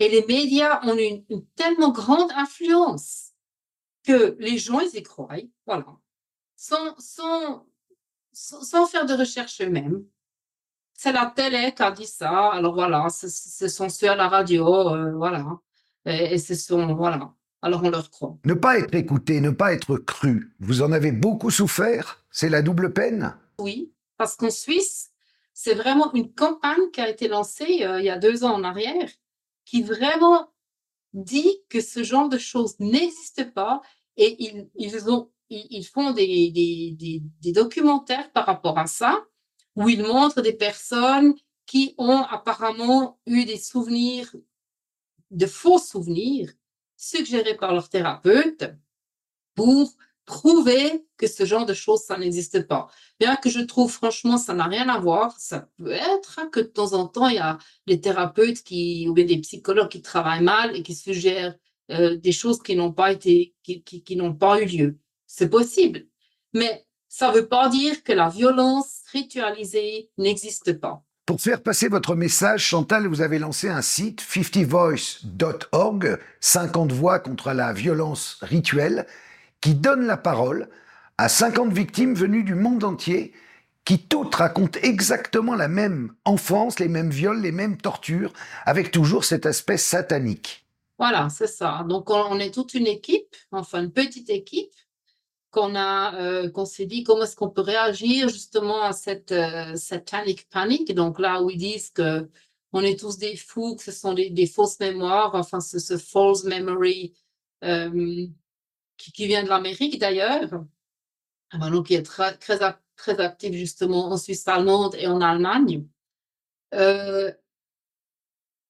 Et 0.00 0.08
les 0.08 0.26
médias 0.26 0.80
ont 0.84 0.98
une, 0.98 1.24
tellement 1.54 1.90
grande 1.90 2.32
influence 2.32 3.30
que 4.02 4.36
les 4.40 4.58
gens, 4.58 4.80
ils 4.80 4.98
y 4.98 5.02
croient, 5.04 5.38
voilà, 5.64 5.86
sans, 6.56 6.96
sans, 6.98 7.66
sans 8.38 8.86
faire 8.86 9.06
de 9.06 9.14
recherche 9.14 9.60
eux-mêmes 9.62 10.04
c'est 10.96 11.12
la 11.12 11.26
télé 11.34 11.72
qui 11.74 11.82
a 11.82 11.90
dit 11.90 12.06
ça. 12.06 12.50
Alors 12.52 12.74
voilà, 12.74 13.08
ce 13.10 13.68
sont 13.68 13.88
ceux 13.88 14.10
à 14.10 14.16
la 14.16 14.28
radio, 14.28 14.94
euh, 14.94 15.12
voilà. 15.14 15.60
Et, 16.06 16.38
ce 16.38 16.54
sont, 16.54 16.94
voilà. 16.94 17.34
Alors 17.62 17.82
on 17.84 17.90
leur 17.90 18.10
croit. 18.10 18.36
Ne 18.44 18.54
pas 18.54 18.78
être 18.78 18.94
écouté, 18.94 19.40
ne 19.40 19.50
pas 19.50 19.72
être 19.72 19.96
cru, 19.96 20.54
vous 20.60 20.82
en 20.82 20.92
avez 20.92 21.12
beaucoup 21.12 21.50
souffert? 21.50 22.24
C'est 22.30 22.48
la 22.48 22.62
double 22.62 22.92
peine? 22.92 23.36
Oui, 23.58 23.92
parce 24.16 24.36
qu'en 24.36 24.50
Suisse, 24.50 25.10
c'est 25.52 25.74
vraiment 25.74 26.12
une 26.14 26.32
campagne 26.32 26.90
qui 26.92 27.00
a 27.00 27.08
été 27.08 27.28
lancée 27.28 27.82
euh, 27.82 27.98
il 27.98 28.04
y 28.04 28.10
a 28.10 28.18
deux 28.18 28.44
ans 28.44 28.54
en 28.54 28.64
arrière, 28.64 29.08
qui 29.64 29.82
vraiment 29.82 30.48
dit 31.12 31.62
que 31.68 31.80
ce 31.80 32.02
genre 32.02 32.28
de 32.28 32.38
choses 32.38 32.78
n'existe 32.78 33.52
pas 33.52 33.80
et 34.16 34.36
ils, 34.38 34.68
ils, 34.74 35.10
ont, 35.10 35.30
ils, 35.50 35.84
font 35.84 36.10
des, 36.12 36.50
des, 36.50 37.22
des 37.40 37.52
documentaires 37.52 38.32
par 38.32 38.46
rapport 38.46 38.78
à 38.78 38.86
ça 38.86 39.24
où 39.76 39.88
il 39.88 40.02
montre 40.02 40.40
des 40.40 40.54
personnes 40.54 41.34
qui 41.66 41.94
ont 41.98 42.22
apparemment 42.22 43.18
eu 43.26 43.44
des 43.44 43.58
souvenirs, 43.58 44.34
de 45.30 45.46
faux 45.46 45.78
souvenirs, 45.78 46.50
suggérés 46.96 47.56
par 47.56 47.72
leur 47.72 47.88
thérapeute 47.88 48.64
pour 49.54 49.92
prouver 50.24 51.06
que 51.16 51.26
ce 51.26 51.44
genre 51.44 51.66
de 51.66 51.74
choses, 51.74 52.00
ça 52.00 52.18
n'existe 52.18 52.66
pas. 52.66 52.88
Bien 53.20 53.36
que 53.36 53.48
je 53.48 53.60
trouve, 53.60 53.90
franchement, 53.90 54.38
ça 54.38 54.54
n'a 54.54 54.64
rien 54.64 54.88
à 54.88 54.98
voir. 54.98 55.38
Ça 55.38 55.68
peut 55.76 55.92
être 55.92 56.50
que 56.50 56.60
de 56.60 56.66
temps 56.66 56.94
en 56.94 57.06
temps, 57.06 57.28
il 57.28 57.36
y 57.36 57.38
a 57.38 57.58
des 57.86 58.00
thérapeutes 58.00 58.62
qui, 58.62 59.06
ou 59.08 59.14
bien 59.14 59.24
des 59.24 59.38
psychologues 59.38 59.88
qui 59.88 60.02
travaillent 60.02 60.42
mal 60.42 60.74
et 60.76 60.82
qui 60.82 60.94
suggèrent 60.94 61.54
euh, 61.90 62.16
des 62.16 62.32
choses 62.32 62.60
qui 62.62 62.74
n'ont 62.74 62.92
pas 62.92 63.12
été, 63.12 63.54
qui, 63.62 63.82
qui 63.82 64.16
n'ont 64.16 64.34
pas 64.34 64.60
eu 64.60 64.66
lieu. 64.66 64.98
C'est 65.36 65.50
possible. 65.50 66.06
Mais 66.54 66.86
ça 67.08 67.30
ne 67.30 67.36
veut 67.36 67.46
pas 67.46 67.68
dire 67.68 68.02
que 68.02 68.12
la 68.14 68.30
violence 68.30 69.02
ritualisée 69.12 70.08
n'existe 70.16 70.80
pas. 70.80 71.02
Pour 71.26 71.42
faire 71.42 71.62
passer 71.62 71.88
votre 71.88 72.14
message, 72.14 72.64
Chantal, 72.64 73.06
vous 73.06 73.20
avez 73.20 73.38
lancé 73.38 73.68
un 73.68 73.82
site 73.82 74.22
50voice.org, 74.22 76.18
50 76.40 76.92
voix 76.92 77.18
contre 77.18 77.52
la 77.52 77.74
violence 77.74 78.38
rituelle, 78.40 79.06
qui 79.60 79.74
donne 79.74 80.06
la 80.06 80.16
parole 80.16 80.70
à 81.18 81.28
50 81.28 81.70
victimes 81.70 82.14
venues 82.14 82.44
du 82.44 82.54
monde 82.54 82.84
entier 82.84 83.34
qui 83.84 83.98
toutes 83.98 84.36
racontent 84.36 84.80
exactement 84.82 85.54
la 85.54 85.68
même 85.68 86.14
enfance, 86.24 86.78
les 86.78 86.88
mêmes 86.88 87.10
viols, 87.10 87.42
les 87.42 87.52
mêmes 87.52 87.76
tortures, 87.76 88.32
avec 88.64 88.90
toujours 88.90 89.24
cet 89.24 89.44
aspect 89.44 89.76
satanique. 89.76 90.66
Voilà, 90.98 91.28
c'est 91.28 91.46
ça. 91.46 91.84
Donc 91.86 92.08
on 92.08 92.40
est 92.40 92.54
toute 92.54 92.72
une 92.72 92.86
équipe, 92.86 93.36
enfin 93.52 93.82
une 93.82 93.92
petite 93.92 94.30
équipe, 94.30 94.72
qu'on 95.56 95.74
a, 95.74 96.14
euh, 96.20 96.50
qu'on 96.50 96.66
s'est 96.66 96.84
dit 96.84 97.02
comment 97.02 97.22
est-ce 97.22 97.34
qu'on 97.34 97.48
peut 97.48 97.62
réagir 97.62 98.28
justement 98.28 98.82
à 98.82 98.92
cette 98.92 99.32
euh, 99.32 99.74
satanic 99.74 100.46
panic. 100.50 100.94
Donc 100.94 101.18
là 101.18 101.42
où 101.42 101.48
ils 101.48 101.56
disent 101.56 101.90
que 101.90 102.28
on 102.72 102.82
est 102.82 102.98
tous 103.00 103.16
des 103.16 103.36
fous, 103.36 103.76
que 103.76 103.82
ce 103.82 103.92
sont 103.92 104.12
des, 104.12 104.46
fausses 104.46 104.78
mémoires, 104.80 105.34
enfin 105.34 105.60
ce, 105.60 105.78
ce 105.78 105.96
false 105.96 106.44
memory 106.44 107.14
euh, 107.64 108.26
qui, 108.98 109.26
vient 109.26 109.44
de 109.44 109.48
l'Amérique 109.48 109.98
d'ailleurs, 109.98 110.64
ah 111.52 111.58
ben, 111.58 111.70
donc 111.70 111.86
qui 111.86 111.94
est 111.94 112.02
très, 112.02 112.36
très, 112.36 112.58
très 112.96 113.18
actif 113.20 113.54
justement 113.54 114.10
en 114.10 114.18
Suisse 114.18 114.46
allemande 114.46 114.94
et 114.96 115.06
en 115.06 115.22
Allemagne. 115.22 115.86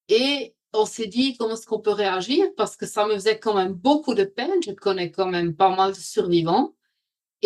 et 0.08 0.54
on 0.72 0.86
s'est 0.86 1.08
dit 1.08 1.36
comment 1.36 1.54
est-ce 1.54 1.66
qu'on 1.66 1.80
peut 1.80 1.90
réagir 1.90 2.46
parce 2.56 2.76
que 2.76 2.86
ça 2.86 3.06
me 3.06 3.14
faisait 3.14 3.40
quand 3.40 3.54
même 3.54 3.72
beaucoup 3.72 4.14
de 4.14 4.24
peine. 4.24 4.62
Je 4.64 4.70
connais 4.72 5.10
quand 5.10 5.26
même 5.26 5.56
pas 5.56 5.74
mal 5.74 5.92
de 5.92 5.98
survivants. 5.98 6.75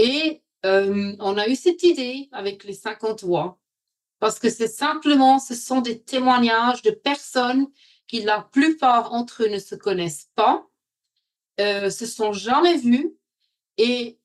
Et 0.02 0.42
euh, 0.64 1.14
on 1.18 1.36
a 1.36 1.46
eu 1.46 1.54
cette 1.54 1.82
idée 1.82 2.30
avec 2.32 2.64
les 2.64 2.72
50 2.72 3.22
voix 3.22 3.58
parce 4.18 4.38
que 4.38 4.48
c'est 4.48 4.66
simplement, 4.66 5.38
ce 5.38 5.54
sont 5.54 5.82
des 5.82 6.00
témoignages 6.00 6.80
de 6.80 6.90
personnes 6.90 7.66
qui 8.06 8.22
la 8.22 8.40
plupart 8.40 9.10
d'entre 9.10 9.44
eux 9.44 9.48
ne 9.50 9.58
se 9.58 9.74
connaissent 9.74 10.30
pas, 10.34 10.66
euh, 11.60 11.90
se 11.90 12.06
sont 12.06 12.32
jamais 12.32 12.78
vus 12.78 13.14
et 13.76 14.18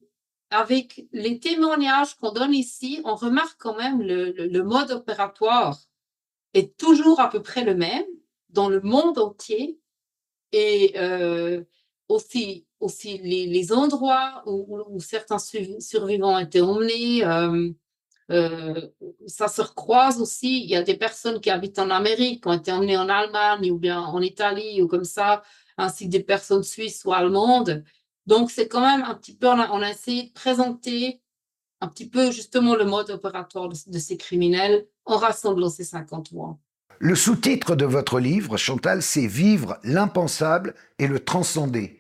avec 0.49 1.05
les 1.11 1.41
témoignages 1.41 2.15
qu'on 2.15 2.31
donne 2.31 2.53
ici, 2.53 3.01
on 3.03 3.15
remarque 3.15 3.59
quand 3.59 3.75
même 3.75 4.01
le, 4.01 4.31
le 4.31 4.63
mode 4.63 4.91
opératoire 4.91 5.77
est 6.53 6.77
toujours 6.77 7.19
à 7.19 7.29
peu 7.29 7.41
près 7.41 7.65
le 7.65 7.75
même 7.75 8.05
dans 8.47 8.69
le 8.69 8.79
monde 8.79 9.17
entier. 9.17 9.77
et 10.53 10.93
euh, 10.95 11.65
aussi, 12.07 12.65
aussi 12.79 13.17
les, 13.19 13.73
endroits 13.73 14.43
où, 14.45 14.99
certains 14.99 15.39
survivants 15.39 16.37
étaient 16.37 16.61
emmenés. 16.61 17.23
Euh, 17.23 17.71
euh, 18.31 18.87
ça 19.27 19.47
se 19.47 19.61
recroise 19.61 20.21
aussi. 20.21 20.63
Il 20.63 20.69
y 20.69 20.75
a 20.75 20.83
des 20.83 20.97
personnes 20.97 21.39
qui 21.39 21.49
habitent 21.49 21.79
en 21.79 21.89
Amérique, 21.89 22.43
qui 22.43 22.47
ont 22.47 22.53
été 22.53 22.71
emmenées 22.71 22.97
en 22.97 23.09
Allemagne 23.09 23.71
ou 23.71 23.77
bien 23.77 23.99
en 23.99 24.21
Italie 24.21 24.81
ou 24.81 24.87
comme 24.87 25.03
ça, 25.03 25.43
ainsi 25.77 26.05
que 26.05 26.11
des 26.11 26.23
personnes 26.23 26.63
suisses 26.63 27.03
ou 27.05 27.13
allemandes. 27.13 27.83
Donc, 28.25 28.49
c'est 28.49 28.67
quand 28.67 28.81
même 28.81 29.03
un 29.03 29.15
petit 29.15 29.35
peu, 29.35 29.47
on 29.47 29.81
a, 29.81 29.89
essayé 29.89 30.23
de 30.23 30.31
présenter 30.33 31.21
un 31.81 31.87
petit 31.87 32.09
peu 32.09 32.31
justement 32.31 32.75
le 32.75 32.85
mode 32.85 33.11
opératoire 33.11 33.69
de, 33.69 33.75
de 33.87 33.99
ces 33.99 34.17
criminels 34.17 34.87
en 35.05 35.17
rassemblant 35.17 35.69
ces 35.69 35.83
50 35.83 36.31
mois. 36.31 36.57
Le 36.99 37.15
sous-titre 37.15 37.75
de 37.75 37.85
votre 37.85 38.19
livre, 38.19 38.57
Chantal, 38.57 39.01
c'est 39.01 39.27
Vivre 39.27 39.77
l'impensable 39.83 40.75
et 40.97 41.07
le 41.07 41.19
transcender. 41.19 41.99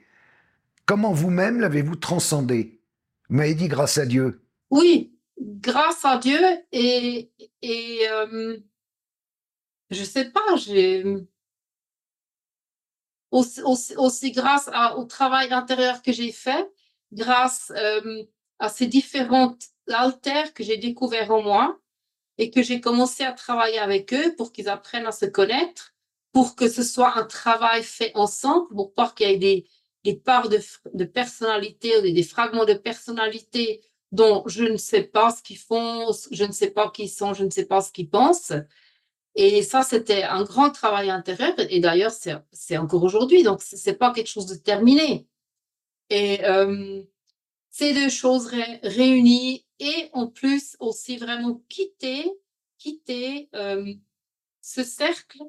Comment 0.85 1.11
vous-même 1.11 1.59
l'avez-vous 1.59 1.97
transcendé? 1.97 2.81
Vous 3.29 3.35
m'avez 3.35 3.55
dit 3.55 3.67
grâce 3.67 3.97
à 3.97 4.05
Dieu. 4.05 4.41
Oui, 4.69 5.17
grâce 5.39 6.05
à 6.05 6.17
Dieu 6.17 6.39
et, 6.71 7.31
et 7.61 8.07
euh, 8.09 8.57
je 9.89 10.03
sais 10.03 10.31
pas, 10.31 10.55
j'ai 10.57 11.03
aussi, 13.31 14.31
grâce 14.31 14.69
au 14.95 15.03
travail 15.03 15.51
intérieur 15.51 16.01
que 16.01 16.13
j'ai 16.13 16.31
fait, 16.31 16.71
grâce 17.11 17.71
euh, 17.75 18.23
à 18.59 18.69
ces 18.69 18.87
différentes 18.87 19.65
altères 19.91 20.53
que 20.53 20.63
j'ai 20.63 20.77
découvertes 20.77 21.31
en 21.31 21.41
moi 21.41 21.79
et 22.37 22.51
que 22.51 22.61
j'ai 22.61 22.81
commencé 22.81 23.23
à 23.23 23.31
travailler 23.31 23.79
avec 23.79 24.13
eux 24.13 24.35
pour 24.35 24.51
qu'ils 24.51 24.69
apprennent 24.69 25.05
à 25.05 25.11
se 25.11 25.25
connaître, 25.25 25.93
pour 26.31 26.55
que 26.55 26.69
ce 26.69 26.83
soit 26.83 27.17
un 27.17 27.25
travail 27.25 27.83
fait 27.83 28.11
ensemble, 28.15 28.67
pour 28.75 28.93
pas 28.93 29.13
qu'il 29.15 29.29
y 29.29 29.33
ait 29.33 29.37
des, 29.37 29.65
des 30.03 30.15
parts 30.15 30.49
de, 30.49 30.59
de 30.93 31.05
personnalité 31.05 32.11
des 32.11 32.23
fragments 32.23 32.65
de 32.65 32.73
personnalité 32.73 33.81
dont 34.11 34.43
je 34.47 34.63
ne 34.63 34.77
sais 34.77 35.03
pas 35.03 35.31
ce 35.31 35.41
qu'ils 35.41 35.57
font, 35.57 36.11
je 36.31 36.43
ne 36.43 36.51
sais 36.51 36.71
pas 36.71 36.89
qui 36.89 37.03
ils 37.03 37.09
sont, 37.09 37.33
je 37.33 37.43
ne 37.43 37.49
sais 37.49 37.65
pas 37.65 37.81
ce 37.81 37.91
qu'ils 37.91 38.09
pensent. 38.09 38.53
Et 39.35 39.61
ça, 39.63 39.83
c'était 39.83 40.23
un 40.23 40.43
grand 40.43 40.69
travail 40.69 41.09
intérieur. 41.09 41.53
Et 41.57 41.79
d'ailleurs, 41.81 42.13
c'est 42.51 42.77
encore 42.77 43.03
aujourd'hui. 43.03 43.43
Donc, 43.43 43.61
c'est 43.61 43.97
pas 43.97 44.13
quelque 44.13 44.29
chose 44.29 44.45
de 44.45 44.55
terminé. 44.55 45.27
Et 46.09 46.45
euh, 46.45 47.03
ces 47.69 47.93
deux 47.93 48.09
choses 48.09 48.47
réunies 48.83 49.64
et 49.79 50.09
en 50.13 50.27
plus 50.27 50.75
aussi 50.79 51.17
vraiment 51.17 51.61
quitter, 51.69 52.31
quitter 52.77 53.49
euh, 53.55 53.93
ce 54.61 54.83
cercle 54.83 55.39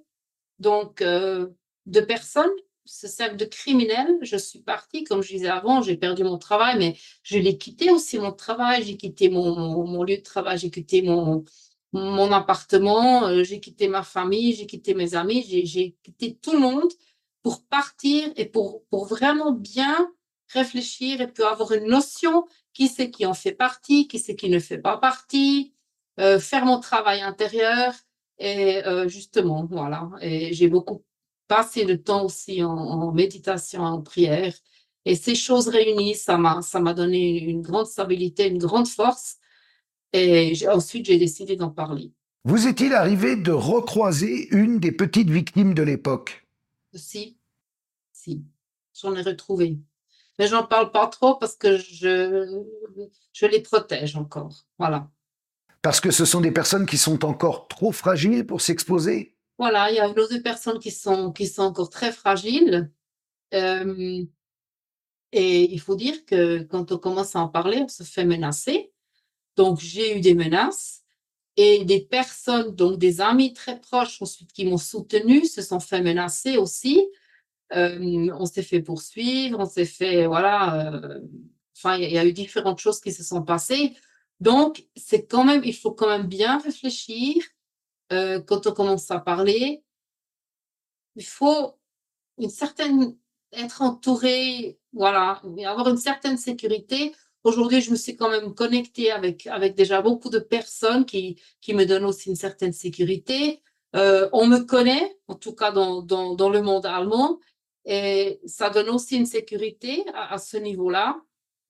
donc 0.58 1.02
euh, 1.02 1.48
de 1.86 2.00
personnes, 2.00 2.50
ce 2.84 3.08
cercle 3.08 3.36
de 3.36 3.44
criminels. 3.44 4.18
Je 4.22 4.36
suis 4.36 4.60
partie, 4.60 5.04
comme 5.04 5.22
je 5.22 5.32
disais 5.32 5.48
avant, 5.48 5.82
j'ai 5.82 5.96
perdu 5.96 6.24
mon 6.24 6.38
travail, 6.38 6.78
mais 6.78 6.96
je 7.22 7.38
l'ai 7.38 7.58
quitté 7.58 7.90
aussi 7.90 8.18
mon 8.18 8.32
travail, 8.32 8.84
j'ai 8.84 8.96
quitté 8.96 9.28
mon, 9.28 9.86
mon, 9.86 10.02
lieu 10.02 10.16
de 10.16 10.22
travail, 10.22 10.58
j'ai 10.58 10.70
quitté 10.70 11.02
mon, 11.02 11.44
mon 11.92 12.32
appartement, 12.32 13.26
euh, 13.26 13.44
j'ai 13.44 13.60
quitté 13.60 13.88
ma 13.88 14.02
famille, 14.02 14.54
j'ai 14.54 14.66
quitté 14.66 14.94
mes 14.94 15.14
amis, 15.14 15.44
j'ai 15.64 15.96
quitté 16.02 16.36
tout 16.36 16.52
le 16.52 16.58
monde 16.58 16.90
pour 17.42 17.64
partir 17.64 18.28
et 18.36 18.46
pour, 18.46 18.84
pour 18.86 19.06
vraiment 19.06 19.52
bien 19.52 20.10
réfléchir 20.48 21.20
et 21.20 21.26
puis 21.26 21.42
avoir 21.42 21.72
une 21.72 21.86
notion 21.86 22.46
qui 22.76 22.88
c'est 22.88 23.10
qui 23.10 23.24
en 23.24 23.32
fait 23.32 23.52
partie, 23.52 24.06
qui 24.06 24.18
c'est 24.18 24.36
qui 24.36 24.50
ne 24.50 24.58
fait 24.58 24.76
pas 24.76 24.98
partie, 24.98 25.72
euh, 26.20 26.38
faire 26.38 26.66
mon 26.66 26.78
travail 26.78 27.22
intérieur 27.22 27.94
et 28.38 28.84
euh, 28.84 29.08
justement, 29.08 29.64
voilà. 29.64 30.10
Et 30.20 30.52
j'ai 30.52 30.68
beaucoup 30.68 31.02
passé 31.48 31.86
de 31.86 31.94
temps 31.94 32.26
aussi 32.26 32.62
en, 32.62 33.12
méditation, 33.12 33.80
en 33.80 34.02
prière. 34.02 34.52
Et 35.06 35.14
ces 35.14 35.34
choses 35.34 35.68
réunies, 35.68 36.16
ça 36.16 36.36
m'a, 36.36 36.60
ça 36.60 36.78
m'a 36.78 36.92
donné 36.92 37.38
une 37.38 37.62
grande 37.62 37.86
stabilité, 37.86 38.46
une 38.46 38.58
grande 38.58 38.88
force. 38.88 39.36
Et 40.12 40.52
ensuite, 40.68 41.06
j'ai 41.06 41.16
décidé 41.16 41.56
d'en 41.56 41.70
parler. 41.70 42.12
Vous 42.44 42.68
est-il 42.68 42.92
arrivé 42.92 43.36
de 43.36 43.52
recroiser 43.52 44.54
une 44.54 44.80
des 44.80 44.92
petites 44.92 45.30
victimes 45.30 45.72
de 45.72 45.82
l'époque? 45.82 46.46
Si, 46.92 47.38
si, 48.12 48.44
j'en 48.92 49.14
ai 49.14 49.22
retrouvé 49.22 49.78
mais 50.38 50.46
j'en 50.48 50.64
parle 50.64 50.90
pas 50.90 51.06
trop 51.06 51.36
parce 51.36 51.56
que 51.56 51.78
je, 51.78 52.62
je 53.32 53.46
les 53.46 53.60
protège 53.60 54.16
encore. 54.16 54.64
Voilà. 54.78 55.08
Parce 55.82 56.00
que 56.00 56.10
ce 56.10 56.24
sont 56.24 56.40
des 56.40 56.50
personnes 56.50 56.86
qui 56.86 56.98
sont 56.98 57.24
encore 57.24 57.68
trop 57.68 57.92
fragiles 57.92 58.46
pour 58.46 58.60
s'exposer? 58.60 59.36
Voilà, 59.58 59.90
il 59.90 59.96
y 59.96 60.00
a 60.00 60.12
deux 60.12 60.42
personnes 60.42 60.78
qui 60.78 60.90
sont, 60.90 61.32
qui 61.32 61.46
sont 61.46 61.62
encore 61.62 61.90
très 61.90 62.12
fragiles. 62.12 62.90
Euh, 63.54 64.24
et 65.32 65.72
il 65.72 65.80
faut 65.80 65.96
dire 65.96 66.24
que 66.26 66.62
quand 66.64 66.92
on 66.92 66.98
commence 66.98 67.36
à 67.36 67.40
en 67.40 67.48
parler, 67.48 67.78
on 67.78 67.88
se 67.88 68.02
fait 68.02 68.24
menacer. 68.24 68.92
Donc, 69.56 69.80
j'ai 69.80 70.18
eu 70.18 70.20
des 70.20 70.34
menaces 70.34 71.02
et 71.56 71.84
des 71.84 72.00
personnes, 72.00 72.74
donc 72.74 72.98
des 72.98 73.20
amis 73.20 73.54
très 73.54 73.80
proches 73.80 74.20
ensuite 74.20 74.52
qui 74.52 74.66
m'ont 74.66 74.76
soutenu, 74.76 75.46
se 75.46 75.62
sont 75.62 75.80
fait 75.80 76.02
menacer 76.02 76.58
aussi 76.58 77.08
on 77.70 78.46
s'est 78.46 78.62
fait 78.62 78.80
poursuivre, 78.80 79.58
on 79.60 79.66
s'est 79.66 79.84
fait, 79.84 80.26
voilà, 80.26 81.20
il 81.84 82.10
y, 82.10 82.18
a 82.18 82.24
eu 82.24 82.32
différentes 82.32 82.78
choses 82.78 83.00
qui 83.00 83.12
se 83.12 83.22
sont 83.22 83.42
passées. 83.42 83.96
Donc, 84.40 84.86
c'est 84.96 85.26
quand 85.26 85.44
même, 85.44 85.62
il 85.64 85.74
faut 85.74 85.92
quand 85.92 86.08
même 86.08 86.26
bien 86.26 86.58
réfléchir 86.58 87.42
quand 88.10 88.66
on 88.66 88.72
commence 88.72 89.10
à 89.10 89.18
parler. 89.18 89.82
Il 91.16 91.24
faut 91.24 91.74
une 92.38 92.50
certaine, 92.50 93.16
être 93.52 93.82
entouré, 93.82 94.78
voilà, 94.92 95.42
avoir 95.66 95.88
une 95.88 95.96
certaine 95.96 96.36
sécurité. 96.36 97.14
Aujourd'hui, 97.44 97.80
je 97.80 97.90
me 97.90 97.96
suis 97.96 98.16
quand 98.16 98.28
même 98.28 98.54
connectée 98.54 99.10
avec, 99.10 99.46
avec 99.46 99.74
déjà 99.74 100.02
beaucoup 100.02 100.30
de 100.30 100.38
personnes 100.38 101.06
qui, 101.06 101.40
qui 101.60 101.74
me 101.74 101.86
donnent 101.86 102.04
aussi 102.04 102.28
une 102.28 102.36
certaine 102.36 102.72
sécurité. 102.72 103.62
on 103.94 104.46
me 104.46 104.58
connaît, 104.64 105.18
en 105.28 105.34
tout 105.34 105.54
cas 105.54 105.72
dans, 105.72 106.02
dans 106.02 106.50
le 106.50 106.62
monde 106.62 106.86
allemand, 106.86 107.38
et 107.86 108.40
ça 108.44 108.68
donne 108.68 108.88
aussi 108.88 109.16
une 109.16 109.26
sécurité 109.26 110.04
à, 110.12 110.38
ce 110.38 110.56
niveau-là. 110.56 111.16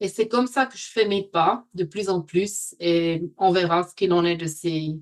Et 0.01 0.09
c'est 0.09 0.29
comme 0.29 0.47
ça 0.47 0.67
que 0.67 0.77
je 0.77 0.87
fais 0.87 1.07
mes 1.07 1.23
pas 1.23 1.65
de 1.75 1.85
plus 1.85 2.09
en 2.09 2.23
plus. 2.23 2.75
Et 2.81 3.23
on 3.37 3.53
verra 3.53 3.87
ce 3.87 3.95
qu'il 3.95 4.13
en 4.15 4.25
est 4.25 4.37
de 4.37 4.47
ces, 4.47 4.99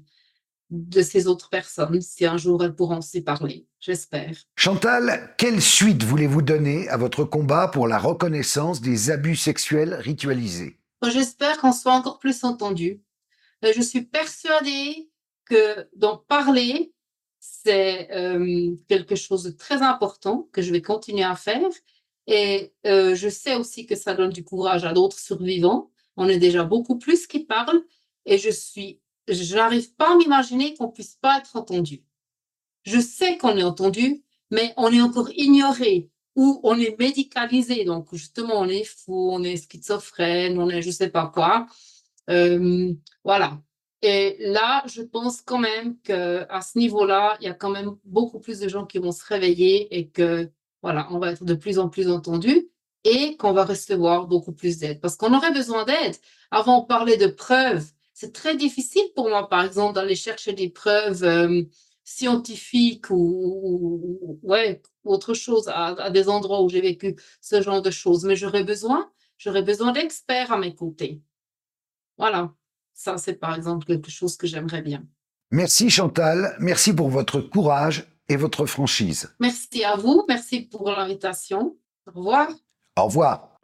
de 0.71 1.03
ces 1.03 1.29
autres 1.29 1.51
personnes, 1.51 2.01
si 2.01 2.27
un 2.27 2.37
jour 2.37 2.65
elles 2.65 2.75
pourront 2.75 3.01
s'y 3.01 3.23
parler. 3.23 3.67
J'espère. 3.79 4.35
Chantal, 4.57 5.35
quelle 5.39 5.63
suite 5.63 6.03
voulez-vous 6.03 6.43
donner 6.43 6.89
à 6.89 6.97
votre 6.97 7.25
combat 7.25 7.69
pour 7.69 7.87
la 7.87 7.99
reconnaissance 7.99 8.81
des 8.81 9.11
abus 9.11 9.37
sexuels 9.37 9.95
ritualisés? 9.95 10.81
J'espère 11.07 11.59
qu'on 11.59 11.73
soit 11.73 11.93
encore 11.93 12.19
plus 12.19 12.43
entendu. 12.43 13.03
Je 13.63 13.83
suis 13.83 14.03
persuadée 14.03 15.11
que 15.45 15.87
d'en 15.95 16.17
parler, 16.17 16.94
c'est 17.47 18.11
euh, 18.13 18.75
quelque 18.89 19.17
chose 19.17 19.45
de 19.45 19.51
très 19.51 19.83
important 19.83 20.49
que 20.53 20.63
je 20.63 20.73
vais 20.73 20.83
continuer 20.83 21.25
à 21.25 21.37
faire. 21.37 21.69
Et 22.27 22.73
euh, 22.87 23.15
je 23.15 23.29
sais 23.29 23.55
aussi 23.55 23.87
que 23.87 23.97
ça 23.97 24.15
donne 24.15 24.31
du 24.31 24.45
courage 24.45 24.85
à 24.85 24.93
d'autres 24.93 25.19
survivants. 25.19 25.91
On 26.17 26.29
est 26.29 26.39
déjà 26.39 26.65
beaucoup 26.65 26.99
plus 26.99 27.27
qui 27.27 27.41
parlent 27.41 27.83
et 28.25 28.39
je 28.39 28.51
suis, 28.51 29.01
je 29.29 29.57
n'arrive 29.57 29.95
pas 29.95 30.13
à 30.13 30.17
m'imaginer 30.17 30.75
qu'on 30.75 30.89
puisse 30.89 31.17
pas 31.17 31.39
être 31.39 31.57
entendu. 31.57 32.03
Je 32.85 32.99
sais 33.01 33.37
qu'on 33.39 33.57
est 33.57 33.63
entendu, 33.63 34.23
mais 34.51 34.73
on 34.77 34.91
est 34.93 35.03
encore 35.03 35.31
ignoré 35.35 36.11
ou 36.37 36.61
on 36.65 36.79
est 36.79 36.99
médicalisé. 36.99 37.85
Donc 37.85 38.09
justement, 38.15 38.61
on 38.61 38.69
est 38.69 38.85
fou, 38.85 39.31
on 39.33 39.43
est 39.43 39.57
schizophrène, 39.57 40.59
on 40.59 40.71
est 40.71 40.83
je 40.83 40.91
sais 40.91 41.11
pas 41.11 41.27
quoi. 41.27 41.67
Euh, 42.31 42.95
voilà. 43.25 43.61
Et 44.07 44.37
là, 44.39 44.83
je 44.87 45.01
pense 45.01 45.41
quand 45.41 45.57
même 45.57 45.99
qu'à 46.03 46.61
ce 46.61 46.79
niveau-là, 46.79 47.39
il 47.41 47.47
y 47.47 47.49
a 47.49 47.55
quand 47.55 47.71
même 47.71 47.97
beaucoup 48.05 48.39
plus 48.39 48.61
de 48.61 48.69
gens 48.69 48.85
qui 48.85 48.99
vont 48.99 49.13
se 49.13 49.25
réveiller 49.25 49.97
et 49.97 50.11
que, 50.11 50.51
voilà, 50.83 51.09
on 51.11 51.19
va 51.19 51.33
être 51.33 51.43
de 51.43 51.55
plus 51.55 51.79
en 51.79 51.89
plus 51.89 52.11
entendu 52.11 52.69
et 53.05 53.39
qu'on 53.39 53.55
va 53.55 53.65
recevoir 53.65 54.27
beaucoup 54.27 54.53
plus 54.53 54.77
d'aide. 54.77 55.01
Parce 55.01 55.17
qu'on 55.17 55.33
aurait 55.33 55.53
besoin 55.53 55.87
d'aide. 55.87 56.17
Avant, 56.51 56.83
on 56.83 56.85
parlait 56.85 57.17
de 57.17 57.29
preuves. 57.29 57.87
C'est 58.13 58.35
très 58.35 58.55
difficile 58.57 59.05
pour 59.17 59.31
moi, 59.31 59.49
par 59.49 59.65
exemple, 59.65 59.95
d'aller 59.95 60.17
chercher 60.17 60.53
des 60.53 60.69
preuves 60.69 61.25
euh, 61.25 61.63
scientifiques 62.05 63.09
ou, 63.09 64.39
ouais, 64.43 64.83
autre 65.05 65.33
chose 65.33 65.67
à, 65.69 65.87
à 65.95 66.11
des 66.11 66.29
endroits 66.29 66.61
où 66.63 66.69
j'ai 66.69 66.83
vécu 66.83 67.17
ce 67.41 67.63
genre 67.63 67.81
de 67.81 67.91
choses. 67.91 68.25
Mais 68.27 68.37
j'aurais 68.37 68.65
besoin, 68.65 69.11
j'aurais 69.39 69.63
besoin 69.63 69.93
d'experts 69.93 70.53
à 70.53 70.59
mes 70.59 70.75
côtés. 70.75 71.23
Voilà. 72.19 72.53
Ça, 72.95 73.19
c'est 73.19 73.35
par 73.35 73.55
exemple 73.55 73.85
quelque 73.85 74.11
chose 74.11 74.37
que 74.37 74.47
j'aimerais 74.47 74.83
bien. 74.83 75.05
Merci 75.51 75.91
Chantal, 75.91 76.57
merci 76.59 76.95
pour 76.95 77.11
votre 77.11 77.41
courage 77.41 78.07
et 78.29 78.37
votre 78.37 78.67
franchise. 78.67 79.35
Merci 79.41 79.85
à 79.85 79.97
vous, 79.97 80.25
merci 80.29 80.63
pour 80.63 80.91
l'invitation. 80.91 81.77
Au 82.07 82.13
revoir. 82.13 82.49
Au 82.97 83.05
revoir. 83.05 83.59